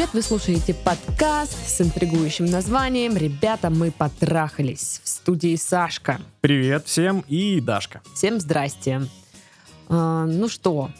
привет! 0.00 0.14
Вы 0.14 0.22
слушаете 0.22 0.72
подкаст 0.72 1.68
с 1.68 1.78
интригующим 1.82 2.46
названием 2.46 3.18
«Ребята, 3.18 3.68
мы 3.68 3.90
потрахались» 3.90 5.02
в 5.04 5.08
студии 5.08 5.56
Сашка. 5.56 6.22
Привет 6.40 6.86
всем 6.86 7.22
и 7.28 7.60
Дашка. 7.60 8.00
Всем 8.14 8.40
здрасте. 8.40 9.02
А, 9.90 10.24
ну 10.24 10.48
что, 10.48 10.90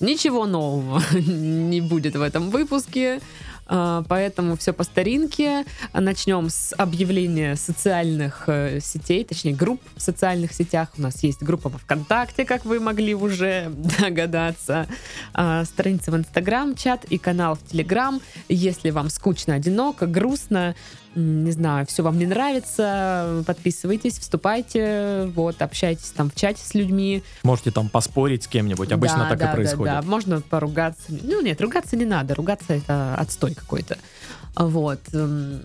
ничего 0.00 0.44
нового 0.44 1.02
не 1.18 1.80
будет 1.80 2.14
в 2.14 2.20
этом 2.20 2.50
выпуске. 2.50 3.22
А, 3.68 4.04
поэтому 4.08 4.56
все 4.56 4.72
по 4.72 4.84
старинке. 4.84 5.64
Начнем 5.92 6.48
с 6.48 6.74
объявления 6.76 7.56
социальных 7.56 8.44
э, 8.48 8.80
сетей, 8.80 9.24
точнее 9.24 9.54
групп 9.54 9.80
в 9.96 10.00
социальных 10.00 10.52
сетях. 10.52 10.90
У 10.96 11.02
нас 11.02 11.22
есть 11.22 11.42
группа 11.42 11.68
во 11.68 11.78
ВКонтакте, 11.78 12.44
как 12.44 12.64
вы 12.64 12.80
могли 12.80 13.14
уже 13.14 13.72
догадаться, 14.00 14.86
а, 15.34 15.64
страница 15.64 16.10
в 16.12 16.16
Инстаграм, 16.16 16.74
чат 16.74 17.04
и 17.04 17.18
канал 17.18 17.56
в 17.56 17.70
Телеграм. 17.70 18.20
Если 18.48 18.90
вам 18.90 19.10
скучно, 19.10 19.54
одиноко, 19.54 20.06
грустно, 20.06 20.74
не 21.16 21.50
знаю, 21.50 21.86
все 21.86 22.02
вам 22.02 22.18
не 22.18 22.26
нравится, 22.26 23.42
подписывайтесь, 23.46 24.18
вступайте, 24.18 25.30
вот, 25.34 25.62
общайтесь 25.62 26.10
там 26.10 26.30
в 26.30 26.34
чате 26.34 26.60
с 26.62 26.74
людьми. 26.74 27.22
Можете 27.42 27.70
там 27.70 27.88
поспорить 27.88 28.44
с 28.44 28.46
кем-нибудь, 28.46 28.92
обычно 28.92 29.20
да, 29.20 29.28
так 29.30 29.38
да, 29.38 29.50
и 29.50 29.54
происходит. 29.54 29.94
Да, 29.94 30.02
да, 30.02 30.06
можно 30.08 30.40
поругаться. 30.42 31.04
Ну 31.08 31.40
нет, 31.40 31.60
ругаться 31.60 31.96
не 31.96 32.04
надо, 32.04 32.34
ругаться 32.34 32.74
это 32.74 33.14
отстой 33.14 33.54
какой-то. 33.54 33.96
Вот. 34.56 35.00
эм, 35.12 35.62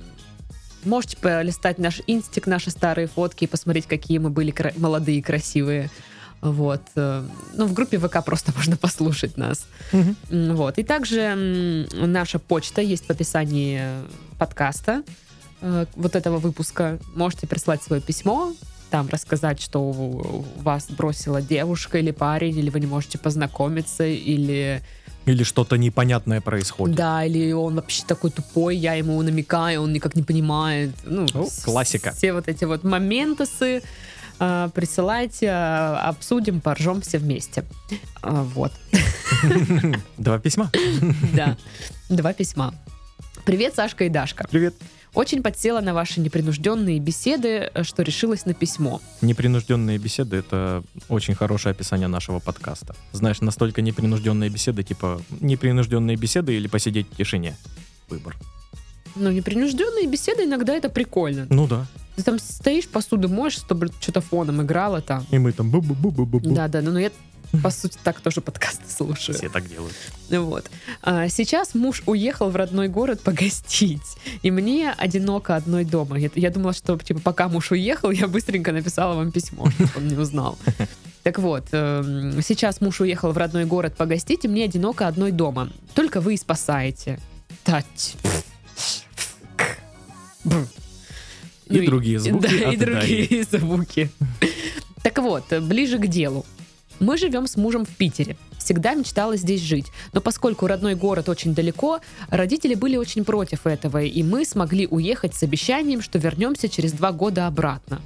Можете 0.84 1.18
полистать 1.18 1.78
наш 1.78 2.02
инстик, 2.08 2.48
наши 2.48 2.72
старые 2.72 3.08
фотки 3.08 3.44
и 3.44 3.48
посмотреть, 3.48 3.86
какие 3.86 4.18
мы 4.18 4.30
были 4.32 4.52
кра- 4.52 4.74
молодые 4.78 5.22
красивые. 5.22 5.92
Вот. 6.42 6.82
э, 6.96 7.24
Ну, 7.54 7.66
в 7.68 7.74
группе 7.74 8.00
ВК 8.00 8.24
просто 8.26 8.52
можно 8.56 8.78
послушать 8.78 9.38
нас. 9.38 9.68
М, 9.92 10.16
Вот. 10.56 10.78
И 10.80 10.84
также 10.84 11.88
наша 11.94 12.40
почта 12.40 12.82
есть 12.82 13.06
в 13.06 13.10
описании 13.12 13.82
подкаста 14.40 15.04
э, 15.62 15.86
вот 15.96 16.16
этого 16.16 16.38
выпуска. 16.38 17.00
Можете 17.16 17.48
прислать 17.48 17.82
свое 17.84 18.02
письмо, 18.02 18.54
там 18.90 19.08
рассказать, 19.10 19.62
что 19.62 19.80
у 19.80 20.46
вас 20.62 20.88
бросила 20.90 21.42
девушка 21.42 21.98
или 22.00 22.12
парень, 22.12 22.58
или 22.58 22.70
вы 22.70 22.80
не 22.82 22.88
можете 22.88 23.18
познакомиться, 23.18 24.04
или 24.06 24.82
Или 25.26 25.44
что-то 25.44 25.78
непонятное 25.78 26.42
происходит. 26.42 26.96
да, 26.98 27.24
или 27.24 27.54
он 27.54 27.76
вообще 27.76 28.04
такой 28.06 28.32
тупой, 28.32 28.76
я 28.76 28.96
ему 28.96 29.22
намекаю, 29.22 29.84
он 29.84 29.94
никак 29.94 30.16
не 30.16 30.24
понимает. 30.24 30.92
Ну, 31.06 31.26
Ну, 31.34 31.46
с- 31.48 31.64
классика. 31.64 32.12
Все 32.12 32.34
вот 32.34 32.48
эти 32.50 32.66
вот 32.66 32.84
моментасы 32.84 33.82
э, 34.40 34.70
присылайте, 34.74 35.46
э, 35.46 35.96
обсудим, 36.10 36.60
поржем 36.60 37.00
все 37.02 37.18
вместе. 37.20 37.64
А, 38.24 38.44
Вот. 38.44 38.72
Два 40.18 40.40
письма. 40.40 40.70
Да. 41.34 41.56
Два 42.10 42.34
письма. 42.34 42.74
Привет, 43.46 43.76
Сашка 43.76 44.04
и 44.04 44.10
Дашка. 44.10 44.46
Привет. 44.52 44.76
Очень 45.14 45.44
подсела 45.44 45.82
на 45.82 45.94
ваши 45.94 46.22
непринужденные 46.22 47.00
беседы, 47.00 47.70
э, 47.74 47.84
что 47.84 48.02
решилась 48.02 48.46
на 48.46 48.54
письмо. 48.54 49.02
Непринужденные 49.22 49.98
беседы— 49.98 50.38
это 50.38 50.84
очень 51.10 51.36
хорошее 51.36 51.72
описание 51.72 52.08
нашего 52.08 52.40
подкаста. 52.40 52.96
Знаешь, 53.12 53.42
настолько 53.42 53.82
непринужденные 53.82 54.50
беседы, 54.50 54.84
типа 54.84 55.22
непринужденные 55.42 56.16
беседы 56.16 56.54
или 56.54 56.68
посидеть 56.68 57.08
в 57.12 57.18
тишине. 57.18 57.58
Выбор. 58.08 58.38
Ну, 59.16 59.32
непринужденные 59.32 60.08
беседы 60.08 60.46
иногда 60.46 60.74
это 60.74 60.90
прикольно. 60.90 61.46
Ну 61.50 61.68
да. 61.68 61.86
Ты 62.16 62.24
там 62.24 62.40
стоишь, 62.40 62.88
посуду 62.88 63.28
моешь, 63.28 63.54
чтобы 63.54 63.90
что-то 64.00 64.22
фоном 64.22 64.62
играло 64.62 65.02
там. 65.02 65.26
И 65.32 65.38
мы 65.38 65.52
там 65.52 65.70
бу-бу-бу-бу-бу. 65.70 66.54
Да, 66.54 66.70
да, 66.70 66.82
ну 66.82 66.98
я 66.98 67.12
по 67.64 67.70
сути 67.70 67.98
так 68.04 68.22
тоже 68.22 68.42
подкасты 68.42 68.84
слушаю. 68.90 69.38
Все 69.38 69.50
так 69.50 69.68
делают. 69.68 69.96
Вот. 70.30 70.70
А, 71.02 71.28
сейчас 71.28 71.76
муж 71.76 72.04
уехал 72.06 72.50
в 72.50 72.56
родной 72.56 72.88
город 72.88 73.22
погостить, 73.22 74.18
и 74.42 74.52
мне 74.52 74.92
одиноко 74.92 75.56
одной 75.56 75.84
дома. 75.84 76.18
Я, 76.18 76.30
я 76.36 76.50
думала, 76.50 76.74
что 76.74 76.98
типа 76.98 77.20
пока 77.20 77.50
муж 77.50 77.72
уехал, 77.72 78.12
я 78.12 78.28
быстренько 78.28 78.72
написала 78.72 79.16
вам 79.16 79.32
письмо, 79.32 79.70
чтобы 79.72 79.92
он 79.98 80.08
не 80.08 80.16
узнал. 80.16 80.58
Так 81.24 81.38
вот, 81.38 81.66
эм, 81.72 82.42
сейчас 82.42 82.82
муж 82.82 83.02
уехал 83.02 83.32
в 83.32 83.38
родной 83.38 83.66
город 83.66 83.96
погостить, 83.96 84.46
и 84.46 84.48
мне 84.48 84.66
одиноко 84.66 85.08
одной 85.08 85.32
дома. 85.32 85.70
Только 85.94 86.20
вы 86.20 86.34
и 86.34 86.38
спасаете. 86.38 87.20
Тать. 87.64 88.16
И 91.68 91.86
другие 91.86 92.20
звуки 92.20 92.42
Да, 92.42 92.72
и 92.72 92.78
другие 92.78 93.44
звуки. 93.52 94.10
Так 95.04 95.20
вот, 95.20 95.46
ближе 95.62 95.98
к 96.00 96.08
делу. 96.08 96.46
Мы 97.02 97.18
живем 97.18 97.48
с 97.48 97.58
мужем 97.58 97.84
в 97.84 97.90
Питере. 97.90 98.38
Всегда 98.60 98.94
мечтала 98.94 99.36
здесь 99.36 99.62
жить. 99.62 99.88
Но 100.14 100.22
поскольку 100.22 100.68
родной 100.68 100.94
город 100.94 101.30
очень 101.30 101.56
далеко, 101.56 102.00
родители 102.30 102.76
были 102.76 102.96
очень 102.96 103.26
против 103.26 103.66
этого, 103.66 104.04
и 104.04 104.22
мы 104.22 104.46
смогли 104.46 104.86
уехать 104.86 105.34
с 105.34 105.42
обещанием, 105.42 106.04
что 106.04 106.20
вернемся 106.20 106.70
через 106.70 106.92
два 106.92 107.12
года 107.12 107.48
обратно. 107.48 108.04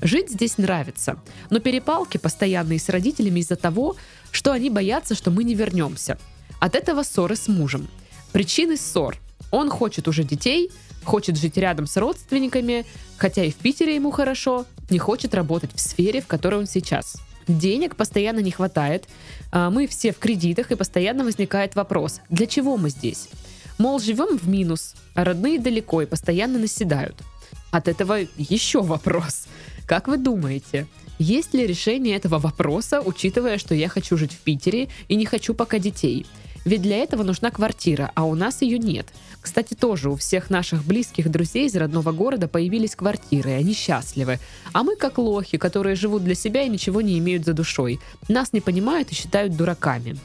Жить 0.00 0.30
здесь 0.30 0.56
нравится, 0.56 1.18
но 1.50 1.60
перепалки 1.60 2.16
постоянные 2.16 2.78
с 2.78 2.88
родителями 2.88 3.40
из-за 3.40 3.56
того, 3.56 3.96
что 4.30 4.52
они 4.52 4.70
боятся, 4.70 5.14
что 5.14 5.30
мы 5.30 5.44
не 5.44 5.54
вернемся. 5.54 6.18
От 6.58 6.74
этого 6.74 7.02
ссоры 7.02 7.36
с 7.36 7.48
мужем. 7.48 7.86
Причины 8.32 8.78
ссор. 8.78 9.18
Он 9.50 9.68
хочет 9.68 10.08
уже 10.08 10.24
детей, 10.24 10.70
хочет 11.04 11.36
жить 11.36 11.58
рядом 11.58 11.86
с 11.86 11.98
родственниками, 11.98 12.86
хотя 13.18 13.44
и 13.44 13.50
в 13.50 13.56
Питере 13.56 13.94
ему 13.94 14.10
хорошо, 14.10 14.64
не 14.88 14.98
хочет 14.98 15.34
работать 15.34 15.74
в 15.74 15.80
сфере, 15.80 16.22
в 16.22 16.26
которой 16.26 16.60
он 16.60 16.66
сейчас. 16.66 17.16
Денег 17.48 17.96
постоянно 17.96 18.40
не 18.40 18.50
хватает, 18.50 19.04
а 19.52 19.70
мы 19.70 19.86
все 19.86 20.12
в 20.12 20.18
кредитах, 20.18 20.72
и 20.72 20.76
постоянно 20.76 21.24
возникает 21.24 21.76
вопрос, 21.76 22.20
для 22.28 22.46
чего 22.46 22.76
мы 22.76 22.90
здесь? 22.90 23.28
Мол, 23.78 24.00
живем 24.00 24.38
в 24.38 24.48
минус, 24.48 24.94
а 25.14 25.24
родные 25.24 25.58
далеко 25.58 26.02
и 26.02 26.06
постоянно 26.06 26.58
наседают. 26.58 27.16
От 27.70 27.88
этого 27.88 28.18
еще 28.36 28.82
вопрос. 28.82 29.46
Как 29.86 30.08
вы 30.08 30.16
думаете, 30.16 30.86
есть 31.18 31.54
ли 31.54 31.66
решение 31.66 32.16
этого 32.16 32.38
вопроса, 32.38 33.00
учитывая, 33.00 33.58
что 33.58 33.74
я 33.74 33.88
хочу 33.88 34.16
жить 34.16 34.32
в 34.32 34.38
Питере 34.38 34.88
и 35.08 35.14
не 35.14 35.24
хочу 35.24 35.54
пока 35.54 35.78
детей? 35.78 36.26
Ведь 36.66 36.82
для 36.82 36.96
этого 36.96 37.22
нужна 37.22 37.52
квартира, 37.52 38.10
а 38.16 38.24
у 38.24 38.34
нас 38.34 38.60
ее 38.60 38.78
нет. 38.78 39.06
Кстати, 39.40 39.74
тоже 39.74 40.10
у 40.10 40.16
всех 40.16 40.50
наших 40.50 40.84
близких 40.84 41.30
друзей 41.30 41.68
из 41.68 41.76
родного 41.76 42.10
города 42.10 42.48
появились 42.48 42.96
квартиры, 42.96 43.50
и 43.50 43.54
они 43.54 43.72
счастливы. 43.72 44.40
А 44.72 44.82
мы 44.82 44.96
как 44.96 45.16
лохи, 45.18 45.58
которые 45.58 45.94
живут 45.94 46.24
для 46.24 46.34
себя 46.34 46.62
и 46.62 46.68
ничего 46.68 47.00
не 47.02 47.20
имеют 47.20 47.44
за 47.44 47.52
душой. 47.52 48.00
Нас 48.28 48.52
не 48.52 48.60
понимают 48.60 49.12
и 49.12 49.14
считают 49.14 49.56
дураками. 49.56 50.18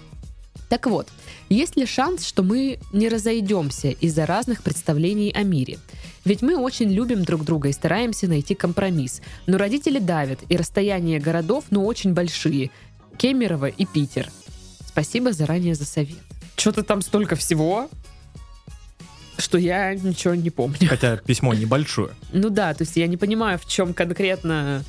Так 0.67 0.87
вот, 0.87 1.09
есть 1.49 1.77
ли 1.77 1.85
шанс, 1.85 2.25
что 2.25 2.41
мы 2.41 2.79
не 2.91 3.07
разойдемся 3.07 3.89
из-за 3.89 4.25
разных 4.25 4.63
представлений 4.63 5.31
о 5.31 5.43
мире? 5.43 5.77
Ведь 6.25 6.41
мы 6.41 6.57
очень 6.57 6.89
любим 6.89 7.23
друг 7.23 7.43
друга 7.43 7.69
и 7.69 7.73
стараемся 7.73 8.27
найти 8.27 8.55
компромисс. 8.55 9.21
Но 9.45 9.59
родители 9.59 9.99
давят, 9.99 10.39
и 10.49 10.57
расстояния 10.57 11.19
городов, 11.19 11.65
ну, 11.69 11.85
очень 11.85 12.15
большие. 12.15 12.71
Кемерово 13.17 13.67
и 13.67 13.85
Питер. 13.85 14.31
Спасибо 14.91 15.31
заранее 15.31 15.75
за 15.75 15.85
совет. 15.85 16.19
Что-то 16.57 16.83
там 16.83 17.01
столько 17.01 17.35
всего, 17.35 17.89
что 19.37 19.57
я 19.57 19.95
ничего 19.95 20.35
не 20.35 20.49
помню. 20.49 20.87
Хотя 20.87 21.17
письмо 21.17 21.53
небольшое. 21.53 22.11
Ну 22.33 22.49
да, 22.49 22.73
то 22.73 22.83
есть 22.83 22.97
я 22.97 23.07
не 23.07 23.17
понимаю, 23.17 23.57
в 23.57 23.65
чем 23.65 23.93
конкретно 23.93 24.83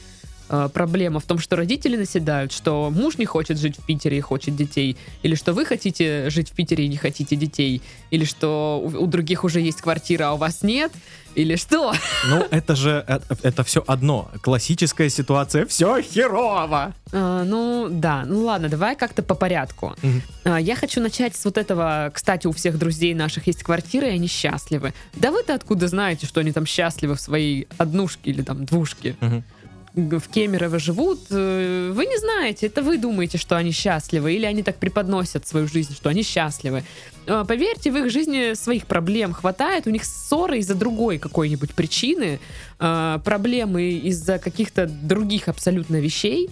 проблема. 0.73 1.21
В 1.21 1.25
том, 1.25 1.39
что 1.39 1.57
родители 1.57 1.97
наседают, 1.97 2.53
что 2.53 2.91
муж 2.91 3.19
не 3.19 3.25
хочет 3.25 3.59
жить 3.59 3.79
в 3.79 3.85
Питере 3.85 4.19
и 4.19 4.21
хочет 4.21 4.57
детей, 4.57 4.97
или 5.23 5.35
что 5.35 5.53
вы 5.53 5.65
хотите 5.65 6.31
жить 6.31 6.51
в 6.51 6.53
Питере 6.53 6.85
и 6.85 6.89
не 6.89 6.97
хотите 6.97 7.37
детей, 7.37 7.83
или 8.11 8.25
что 8.25 8.81
у, 8.83 9.05
у 9.05 9.07
других 9.07 9.45
уже 9.45 9.61
есть 9.61 9.81
квартира, 9.81 10.29
а 10.29 10.33
у 10.35 10.37
вас 10.37 10.63
нет, 10.63 10.93
или 11.35 11.57
что? 11.57 11.95
Ну, 12.29 12.47
это 12.51 12.77
же, 12.77 13.05
это, 13.07 13.37
это 13.43 13.65
все 13.65 13.83
одно. 13.87 14.31
Классическая 14.43 15.09
ситуация. 15.09 15.67
Все 15.67 16.03
херово. 16.03 16.95
А, 17.13 17.45
ну 17.45 17.89
да, 17.91 18.25
ну 18.27 18.45
ладно, 18.45 18.69
давай 18.69 18.97
как-то 18.97 19.23
по 19.23 19.35
порядку. 19.35 19.95
Мгм. 20.03 20.23
А, 20.45 20.61
я 20.61 20.77
хочу 20.77 21.01
начать 21.01 21.35
с 21.35 21.45
вот 21.45 21.57
этого. 21.57 22.11
Кстати, 22.13 22.47
у 22.47 22.53
всех 22.53 22.79
друзей 22.79 23.15
наших 23.15 23.47
есть 23.47 23.63
квартиры, 23.63 24.09
и 24.09 24.11
они 24.11 24.29
счастливы. 24.29 24.93
Да 25.15 25.31
вы-то 25.31 25.55
откуда 25.55 25.89
знаете, 25.89 26.27
что 26.27 26.41
они 26.41 26.53
там 26.53 26.67
счастливы 26.67 27.15
в 27.15 27.21
своей 27.21 27.67
однушке 27.79 28.31
или 28.31 28.43
там 28.43 28.65
двушке? 28.65 29.17
Мгм. 29.21 29.45
В 29.95 30.29
Кемерово 30.29 30.79
живут, 30.79 31.21
э, 31.31 31.93
вы 31.95 32.07
не 32.07 32.19
знаете, 32.19 32.67
это 32.67 32.83
вы 32.83 32.97
думаете, 32.97 33.39
что 33.39 33.57
они 33.57 33.73
счастливы, 33.73 34.33
или 34.35 34.47
они 34.47 34.63
так 34.63 34.77
преподносят 34.77 35.47
свою 35.47 35.69
жизнь, 35.69 35.95
что 35.95 36.09
они 36.09 36.23
счастливы. 36.23 36.83
Э, 37.27 37.45
Поверьте, 37.47 37.91
в 37.93 37.97
их 37.97 38.11
жизни 38.11 38.55
своих 38.55 38.87
проблем 38.87 39.33
хватает, 39.35 39.87
у 39.87 39.91
них 39.91 40.05
ссоры 40.05 40.59
из-за 40.59 40.75
другой 40.75 41.19
какой-нибудь 41.19 41.75
причины, 41.75 42.41
э, 42.79 43.19
проблемы 43.23 43.91
из-за 44.09 44.39
каких-то 44.39 44.87
других 44.87 45.49
абсолютно 45.49 45.97
вещей. 45.97 46.49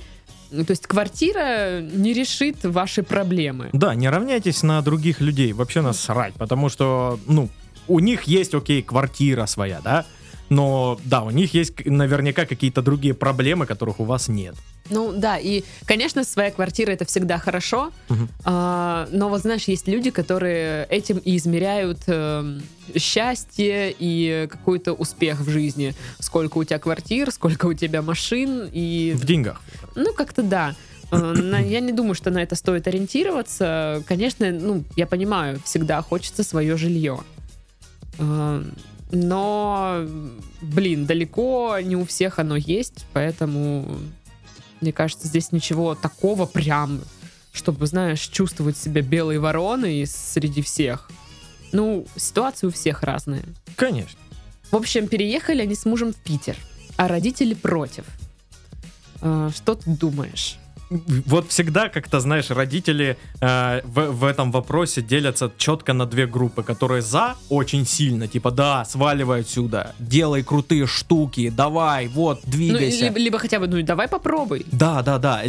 То 0.50 0.70
есть 0.72 0.86
квартира 0.86 1.80
не 1.80 2.12
решит 2.12 2.64
ваши 2.64 3.02
проблемы. 3.02 3.70
Да, 3.72 3.94
не 3.94 4.08
равняйтесь 4.10 4.62
на 4.62 4.82
других 4.82 5.20
людей. 5.20 5.52
Вообще 5.52 5.80
нас 5.80 5.98
срать, 6.00 6.34
потому 6.34 6.68
что, 6.68 7.20
ну, 7.26 7.48
у 7.88 8.00
них 8.00 8.24
есть, 8.24 8.54
окей, 8.54 8.82
квартира 8.82 9.46
своя, 9.46 9.80
да? 9.82 10.04
Но 10.50 10.98
да, 11.04 11.22
у 11.22 11.30
них 11.30 11.54
есть 11.54 11.86
наверняка 11.86 12.44
какие-то 12.44 12.82
другие 12.82 13.14
проблемы, 13.14 13.66
которых 13.66 14.00
у 14.00 14.04
вас 14.04 14.28
нет. 14.28 14.54
Ну 14.90 15.12
да, 15.12 15.38
и, 15.38 15.62
конечно, 15.86 16.24
своя 16.24 16.50
квартира 16.50 16.90
это 16.90 17.04
всегда 17.04 17.38
хорошо, 17.38 17.92
Мгм. 18.08 18.28
а, 18.44 19.08
но 19.12 19.28
вот 19.28 19.42
знаешь, 19.42 19.64
есть 19.68 19.86
люди, 19.86 20.10
которые 20.10 20.86
этим 20.90 21.18
и 21.18 21.36
измеряют 21.36 22.00
эм, 22.08 22.60
счастье 22.96 23.94
и 23.96 24.48
какой-то 24.50 24.92
успех 24.92 25.38
в 25.40 25.48
жизни. 25.48 25.94
Сколько 26.18 26.58
у 26.58 26.64
тебя 26.64 26.80
квартир, 26.80 27.30
сколько 27.30 27.66
у 27.66 27.72
тебя 27.74 28.02
машин, 28.02 28.68
и 28.72 29.12
В 29.16 29.24
деньгах. 29.24 29.60
Ну, 29.94 30.12
как-то 30.12 30.42
да. 30.42 30.74
Э, 31.12 31.16
на- 31.16 31.60
Я 31.60 31.78
не 31.78 31.92
думаю, 31.92 32.14
что 32.14 32.30
на 32.30 32.38
это 32.42 32.56
стоит 32.56 32.88
ориентироваться. 32.88 34.02
Конечно, 34.08 34.50
ну, 34.50 34.82
я 34.96 35.06
понимаю, 35.06 35.60
всегда 35.64 36.02
хочется 36.02 36.42
свое 36.42 36.76
жилье. 36.76 37.20
Но, 39.12 40.06
блин, 40.60 41.06
далеко 41.06 41.78
не 41.82 41.96
у 41.96 42.04
всех 42.04 42.38
оно 42.38 42.56
есть, 42.56 43.06
поэтому, 43.12 43.98
мне 44.80 44.92
кажется, 44.92 45.26
здесь 45.26 45.52
ничего 45.52 45.94
такого 45.94 46.46
прям, 46.46 47.00
чтобы, 47.52 47.86
знаешь, 47.86 48.20
чувствовать 48.20 48.76
себя 48.76 49.02
белой 49.02 49.38
вороной 49.38 50.06
среди 50.06 50.62
всех. 50.62 51.10
Ну, 51.72 52.06
ситуации 52.16 52.66
у 52.66 52.70
всех 52.70 53.02
разные. 53.02 53.42
Конечно. 53.76 54.18
В 54.70 54.76
общем, 54.76 55.08
переехали 55.08 55.62
они 55.62 55.74
с 55.74 55.84
мужем 55.84 56.12
в 56.12 56.16
Питер, 56.16 56.56
а 56.96 57.08
родители 57.08 57.54
против. 57.54 58.04
Э, 59.20 59.50
Что 59.54 59.74
ты 59.74 59.90
думаешь? 59.90 60.58
Вот 60.90 61.48
всегда 61.50 61.88
как-то, 61.88 62.18
знаешь, 62.18 62.50
родители 62.50 63.16
э, 63.40 63.80
в, 63.84 64.10
в 64.10 64.24
этом 64.24 64.50
вопросе 64.50 65.02
делятся 65.02 65.52
четко 65.56 65.92
на 65.92 66.04
две 66.04 66.26
группы, 66.26 66.64
которые 66.64 67.00
за 67.00 67.36
очень 67.48 67.86
сильно, 67.86 68.26
типа, 68.26 68.50
да, 68.50 68.84
сваливай 68.84 69.42
отсюда, 69.42 69.94
делай 70.00 70.42
крутые 70.42 70.86
штуки, 70.86 71.48
давай, 71.48 72.08
вот, 72.08 72.40
Ну, 72.44 72.50
двигайся. 72.50 73.04
либо, 73.04 73.18
либо 73.18 73.38
хотя 73.38 73.60
бы, 73.60 73.68
ну, 73.68 73.80
давай 73.82 74.08
попробуй. 74.08 74.66
Да, 74.72 75.02
да, 75.02 75.18
да. 75.18 75.42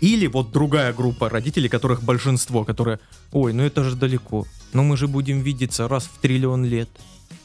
Или 0.00 0.26
вот 0.28 0.50
другая 0.50 0.94
группа 0.94 1.28
родителей, 1.28 1.68
которых 1.68 2.02
большинство, 2.02 2.64
которые, 2.64 3.00
ой, 3.32 3.52
ну 3.52 3.62
это 3.62 3.84
же 3.84 3.96
далеко. 3.96 4.46
Ну 4.72 4.82
мы 4.82 4.96
же 4.96 5.08
будем 5.08 5.42
видеться 5.42 5.88
раз 5.88 6.04
в 6.04 6.18
триллион 6.22 6.64
лет. 6.64 6.88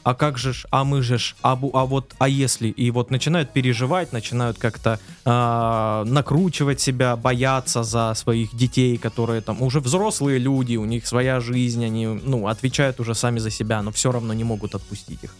А 0.02 0.14
как 0.14 0.38
же 0.38 0.52
ж, 0.52 0.66
а 0.70 0.84
мы 0.84 1.02
же 1.02 1.18
ж, 1.18 1.34
а, 1.42 1.56
бу- 1.56 1.70
а 1.72 1.84
вот, 1.84 2.14
а 2.18 2.28
если? 2.28 2.68
И 2.68 2.90
вот 2.92 3.10
начинают 3.10 3.52
переживать, 3.52 4.12
начинают 4.12 4.56
как-то 4.56 5.00
а, 5.24 6.04
накручивать 6.04 6.80
себя, 6.80 7.16
бояться 7.16 7.82
за 7.82 8.14
своих 8.14 8.54
детей, 8.56 8.98
которые 8.98 9.40
там 9.40 9.62
уже 9.62 9.80
взрослые 9.80 10.38
люди, 10.38 10.76
у 10.76 10.84
них 10.84 11.06
своя 11.06 11.40
жизнь, 11.40 11.84
они, 11.84 12.06
ну, 12.06 12.46
отвечают 12.46 13.00
уже 13.00 13.14
сами 13.14 13.40
за 13.40 13.50
себя, 13.50 13.82
но 13.82 13.90
все 13.90 14.12
равно 14.12 14.32
не 14.32 14.44
могут 14.44 14.74
отпустить 14.74 15.24
их. 15.24 15.34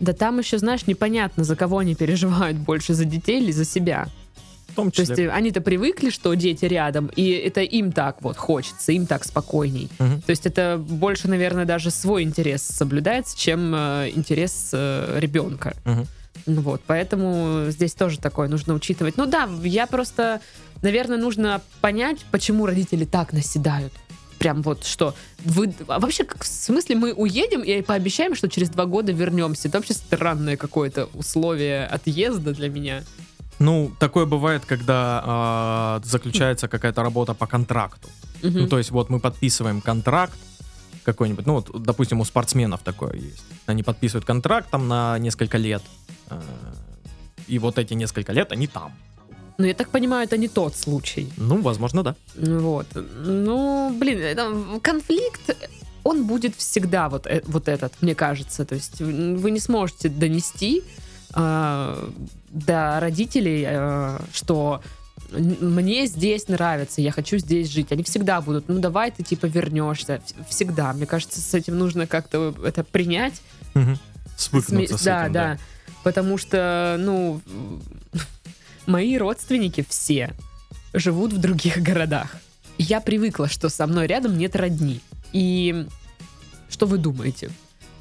Да 0.00 0.12
там 0.12 0.38
еще, 0.38 0.58
знаешь, 0.58 0.86
непонятно, 0.86 1.44
за 1.44 1.56
кого 1.56 1.78
они 1.78 1.94
переживают 1.94 2.56
больше, 2.56 2.94
за 2.94 3.04
детей 3.04 3.40
или 3.42 3.52
за 3.52 3.64
себя. 3.64 4.08
Том 4.78 4.92
То 4.92 5.02
числе. 5.02 5.24
есть 5.24 5.34
э, 5.34 5.36
они-то 5.36 5.60
привыкли, 5.60 6.08
что 6.08 6.32
дети 6.34 6.64
рядом, 6.64 7.10
и 7.16 7.30
это 7.30 7.62
им 7.62 7.90
так 7.90 8.22
вот 8.22 8.36
хочется, 8.36 8.92
им 8.92 9.06
так 9.06 9.24
спокойней. 9.24 9.88
Мгм. 9.98 10.22
То 10.22 10.30
есть 10.30 10.46
это 10.46 10.78
больше, 10.78 11.26
наверное, 11.26 11.64
даже 11.64 11.90
свой 11.90 12.22
интерес 12.22 12.62
соблюдается, 12.62 13.36
чем 13.36 13.74
э, 13.74 14.12
интерес 14.14 14.70
э, 14.72 15.18
ребенка. 15.18 15.74
Мгм. 15.84 16.06
Ну 16.46 16.60
Вот, 16.60 16.80
поэтому 16.86 17.64
здесь 17.70 17.92
тоже 17.94 18.20
такое 18.20 18.46
нужно 18.46 18.72
учитывать. 18.72 19.16
Ну 19.16 19.26
да, 19.26 19.48
я 19.64 19.88
просто, 19.88 20.40
наверное, 20.80 21.18
нужно 21.18 21.60
понять, 21.80 22.24
почему 22.30 22.64
родители 22.64 23.04
так 23.04 23.32
наседают. 23.32 23.92
Прям 24.38 24.62
вот 24.62 24.84
что. 24.84 25.16
Вы 25.44 25.74
а 25.88 25.98
вообще, 25.98 26.22
как, 26.22 26.44
в 26.44 26.46
смысле, 26.46 26.94
мы 26.94 27.12
уедем 27.12 27.62
и 27.62 27.82
пообещаем, 27.82 28.36
что 28.36 28.48
через 28.48 28.70
два 28.70 28.86
года 28.86 29.10
вернемся. 29.10 29.66
Это 29.66 29.78
вообще 29.78 29.94
странное 29.94 30.56
какое-то 30.56 31.08
условие 31.14 31.84
отъезда 31.84 32.54
для 32.54 32.68
меня. 32.68 33.02
Ну, 33.58 33.90
такое 33.98 34.24
бывает, 34.24 34.64
когда 34.64 35.22
а, 35.24 36.00
заключается 36.04 36.68
какая-то 36.68 37.02
работа 37.02 37.34
по 37.34 37.46
контракту. 37.46 38.08
Мгм. 38.42 38.60
Ну, 38.60 38.68
то 38.68 38.78
есть 38.78 38.90
вот 38.90 39.10
мы 39.10 39.18
подписываем 39.20 39.80
контракт 39.80 40.38
какой-нибудь, 41.04 41.46
ну, 41.46 41.54
вот, 41.54 41.82
допустим, 41.82 42.20
у 42.20 42.24
спортсменов 42.24 42.80
такое 42.82 43.14
есть. 43.14 43.44
Они 43.66 43.82
подписывают 43.82 44.24
контракт 44.26 44.68
там 44.70 44.88
на 44.88 45.18
несколько 45.18 45.58
лет, 45.58 45.82
э, 46.30 46.40
и 47.48 47.58
вот 47.58 47.78
эти 47.78 47.94
несколько 47.94 48.32
лет 48.32 48.52
они 48.52 48.66
там. 48.66 48.92
Ну, 49.58 49.66
я 49.66 49.74
так 49.74 49.88
понимаю, 49.88 50.24
это 50.24 50.36
не 50.36 50.48
тот 50.48 50.76
случай. 50.76 51.32
Ну, 51.36 51.62
возможно, 51.62 52.02
да. 52.02 52.14
Вот. 52.36 52.86
Ну, 52.94 53.96
блин, 53.98 54.18
это 54.18 54.80
конфликт, 54.82 55.56
он 56.04 56.26
будет 56.26 56.54
всегда 56.56 57.08
вот, 57.08 57.26
э- 57.26 57.42
вот 57.46 57.68
этот, 57.68 57.92
мне 58.02 58.14
кажется. 58.14 58.64
То 58.64 58.74
есть 58.74 59.00
вы 59.00 59.50
не 59.50 59.60
сможете 59.60 60.08
донести 60.08 60.82
а, 61.34 62.10
до 62.50 62.98
родителей, 63.00 63.64
а, 63.66 64.22
что 64.32 64.82
мне 65.30 66.06
здесь 66.06 66.48
нравится, 66.48 67.00
я 67.00 67.12
хочу 67.12 67.38
здесь 67.38 67.68
жить. 67.68 67.92
Они 67.92 68.02
всегда 68.02 68.40
будут, 68.40 68.68
ну 68.68 68.78
давай 68.78 69.10
ты 69.10 69.22
типа 69.22 69.46
вернешься. 69.46 70.22
Всегда. 70.48 70.92
Мне 70.92 71.06
кажется, 71.06 71.40
с 71.40 71.54
этим 71.54 71.78
нужно 71.78 72.06
как-то 72.06 72.54
это 72.64 72.84
принять. 72.84 73.42
Мгм. 73.74 73.98
Свыкнуться 74.36 74.94
Сме- 74.94 74.98
с 74.98 75.04
да, 75.04 75.24
этим, 75.24 75.32
да. 75.32 75.58
Потому 76.02 76.38
что, 76.38 76.96
ну, 76.98 77.40
мои 78.86 79.18
родственники 79.18 79.84
все 79.86 80.32
живут 80.94 81.32
в 81.32 81.38
других 81.38 81.78
городах. 81.82 82.36
Я 82.78 83.00
привыкла, 83.00 83.48
что 83.48 83.68
со 83.68 83.86
мной 83.86 84.06
рядом 84.06 84.38
нет 84.38 84.56
родни. 84.56 85.00
И 85.32 85.86
что 86.70 86.86
вы 86.86 86.96
думаете? 86.98 87.50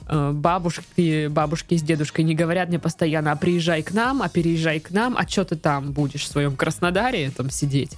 Э, 0.09 0.31
Бабушки, 0.33 1.27
бабушки 1.27 1.75
с 1.77 1.81
дедушкой 1.81 2.23
не 2.25 2.35
говорят 2.35 2.69
мне 2.69 2.79
постоянно, 2.79 3.31
а 3.31 3.35
приезжай 3.35 3.81
к 3.83 3.91
нам, 3.91 4.21
а 4.21 4.29
переезжай 4.29 4.79
к 4.79 4.91
нам, 4.91 5.15
а 5.17 5.27
что 5.27 5.43
ты 5.45 5.55
там 5.55 5.91
будешь 5.91 6.23
в 6.23 6.27
своем 6.27 6.55
Краснодаре 6.55 7.31
там 7.35 7.49
сидеть? 7.49 7.91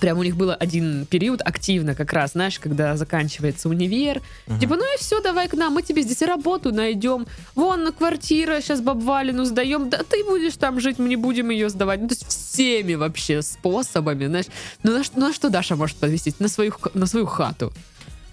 Прям 0.00 0.18
у 0.18 0.22
них 0.22 0.36
был 0.36 0.50
один 0.58 1.06
период 1.06 1.40
активно 1.42 1.94
как 1.94 2.12
раз, 2.12 2.32
знаешь, 2.32 2.58
когда 2.58 2.96
заканчивается 2.96 3.68
универ. 3.70 4.20
Мгм. 4.46 4.58
Типа, 4.60 4.76
ну 4.76 4.82
и 4.94 4.98
все, 4.98 5.22
давай 5.22 5.48
к 5.48 5.54
нам, 5.54 5.72
мы 5.74 5.82
тебе 5.82 6.02
здесь 6.02 6.20
работу 6.20 6.74
найдем. 6.74 7.26
Вон, 7.54 7.90
квартира, 7.92 8.60
сейчас 8.60 8.80
бабвалину 8.82 9.44
сдаем. 9.44 9.88
Да 9.88 9.98
ты 10.02 10.22
будешь 10.24 10.56
там 10.56 10.80
жить, 10.80 10.98
мы 10.98 11.08
не 11.08 11.16
будем 11.16 11.48
ее 11.48 11.70
сдавать. 11.70 12.00
Ну, 12.02 12.08
то 12.08 12.14
есть 12.14 12.26
всеми 12.26 12.94
вообще 12.94 13.40
способами, 13.40 14.26
знаешь. 14.26 14.46
Ну 14.82 14.92
на, 14.92 15.04
что- 15.04 15.18
ну, 15.18 15.28
на 15.28 15.32
что 15.32 15.48
Даша 15.48 15.76
может 15.76 15.96
подвесить? 15.96 16.38
На 16.40 16.48
свою, 16.48 16.74
на 16.92 17.06
свою 17.06 17.24
хату. 17.26 17.72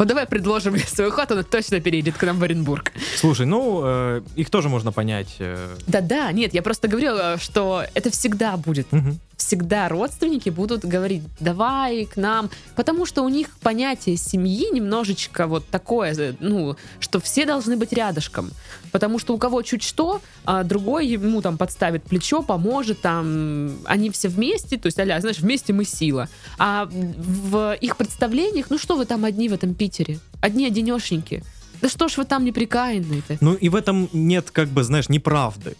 Вот 0.02 0.08
давай 0.08 0.26
предложим 0.26 0.74
ей 0.74 0.88
свою 0.88 1.12
хату, 1.12 1.36
она 1.36 1.44
точно 1.44 1.80
переедет 1.80 2.18
к 2.18 2.24
нам 2.24 2.40
в 2.40 2.44
Оренбург. 2.44 2.92
Слушай, 3.18 3.46
ну, 3.46 3.82
э, 3.84 4.22
их 4.36 4.50
тоже 4.50 4.68
можно 4.68 4.92
понять. 4.92 5.36
э, 5.38 5.76
Да-да, 5.86 6.32
нет, 6.32 6.56
я 6.56 6.64
просто 6.64 6.88
говорила, 6.88 7.38
что 7.38 7.84
это 7.94 8.10
всегда 8.10 8.58
будет. 8.58 8.92
мгм. 8.92 9.20
Всегда 9.42 9.90
родственники 9.90 10.50
будут 10.50 10.86
говорить, 10.86 11.24
давай 11.40 12.06
к 12.06 12.16
нам, 12.16 12.52
потому 12.76 13.08
что 13.08 13.24
у 13.24 13.30
них 13.30 13.50
понятие 13.58 14.16
семьи 14.16 14.68
немножечко 14.72 15.48
вот 15.48 15.68
такое, 15.68 16.36
ну, 16.40 16.76
что 17.00 17.20
все 17.20 17.48
должны 17.48 17.76
быть 17.76 17.92
рядышком. 17.92 18.52
Потому 18.92 19.18
что 19.18 19.34
у 19.34 19.40
кого 19.40 19.64
чуть 19.64 19.82
что, 19.82 20.22
а 20.46 20.64
другой 20.64 21.08
ему 21.08 21.42
там 21.42 21.58
подставит 21.58 22.04
плечо, 22.04 22.44
поможет, 22.44 23.02
там, 23.02 23.80
они 23.86 24.12
все 24.12 24.30
вместе, 24.30 24.78
то 24.78 24.86
есть, 24.86 25.00
аля, 25.00 25.20
знаешь, 25.20 25.40
вместе 25.40 25.74
мы 25.74 25.86
сила. 25.86 26.30
А 26.60 26.88
в 26.92 27.76
их 27.82 27.98
представлениях, 27.98 28.68
ну 28.70 28.78
что 28.78 28.96
вы 28.96 29.06
там 29.06 29.26
одни 29.26 29.50
в 29.50 29.54
этом 29.54 29.74
Питере? 29.74 30.20
Одни 30.40 30.68
одинешеньки. 30.68 31.44
Да 31.82 31.90
что 31.90 32.08
ж 32.08 32.18
вы 32.18 32.26
там 32.26 32.46
неприкаянные-то? 32.46 33.38
Ну 33.42 33.56
и 33.56 33.70
в 33.70 33.76
этом 33.76 34.08
нет, 34.14 34.52
как 34.52 34.68
бы, 34.68 34.84
знаешь, 34.84 35.10
неправды. 35.10 35.76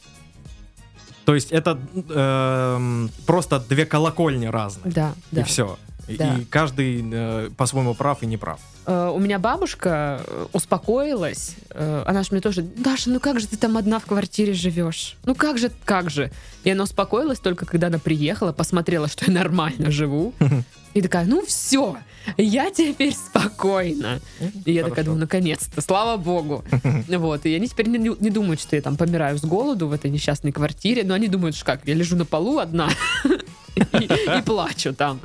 То 1.26 1.36
есть 1.36 1.52
это 1.52 1.80
эм, 2.10 3.10
просто 3.26 3.60
две 3.60 3.86
колокольни 3.86 4.48
разные. 4.48 4.92
Да, 4.94 5.14
да. 5.32 5.42
И 5.42 5.44
все. 5.44 5.78
И, 6.08 6.18
Да. 6.18 6.36
и 6.36 6.46
каждый 6.46 7.08
э, 7.12 7.50
по-своему 7.56 7.94
прав 7.94 8.24
и 8.24 8.26
не 8.26 8.38
прав. 8.38 8.60
Э, 8.86 9.12
у 9.14 9.20
меня 9.20 9.38
бабушка 9.40 10.22
э, 10.26 10.48
успокоилась. 10.52 11.56
Э, 11.70 12.04
она 12.08 12.24
же 12.24 12.30
мне 12.32 12.42
тоже, 12.42 12.64
Даша, 12.64 13.10
ну 13.12 13.20
как 13.20 13.40
же 13.40 13.48
ты 13.48 13.56
там 13.56 13.78
одна 13.78 14.00
в 14.00 14.06
квартире 14.06 14.54
живешь? 14.54 15.16
Ну 15.26 15.36
как 15.36 15.58
же, 15.58 15.72
как 15.86 16.10
же? 16.10 16.32
И 16.64 16.72
она 16.72 16.84
успокоилась 16.84 17.40
только 17.40 17.66
когда 17.66 17.88
она 17.88 18.00
приехала, 18.00 18.52
посмотрела, 18.52 19.08
что 19.08 19.26
я 19.26 19.34
нормально 19.34 19.92
живу. 19.92 20.34
И 20.94 21.02
такая, 21.02 21.26
ну 21.26 21.46
все, 21.46 21.96
я 22.38 22.72
теперь 22.72 23.14
спокойна. 23.14 24.20
И 24.66 24.74
я 24.74 24.84
такая 24.84 25.06
думаю, 25.06 25.22
наконец-то, 25.22 25.82
слава 25.82 26.18
богу. 26.18 26.64
Вот, 27.22 27.46
и 27.46 27.54
они 27.54 27.68
теперь 27.68 27.88
не, 27.88 27.98
не 28.20 28.30
думают, 28.30 28.60
что 28.60 28.76
я 28.76 28.82
там 28.82 28.98
помираю 28.98 29.38
с 29.38 29.42
голоду 29.42 29.88
в 29.88 29.94
этой 29.94 30.10
несчастной 30.10 30.52
квартире, 30.52 31.04
но 31.04 31.14
они 31.14 31.28
думают, 31.28 31.56
что 31.56 31.66
как, 31.66 31.82
я 31.86 31.94
лежу 31.94 32.16
на 32.16 32.26
полу 32.26 32.58
одна 32.58 32.90
и, 33.76 34.04
и 34.04 34.42
плачу 34.44 34.94
там. 34.94 35.20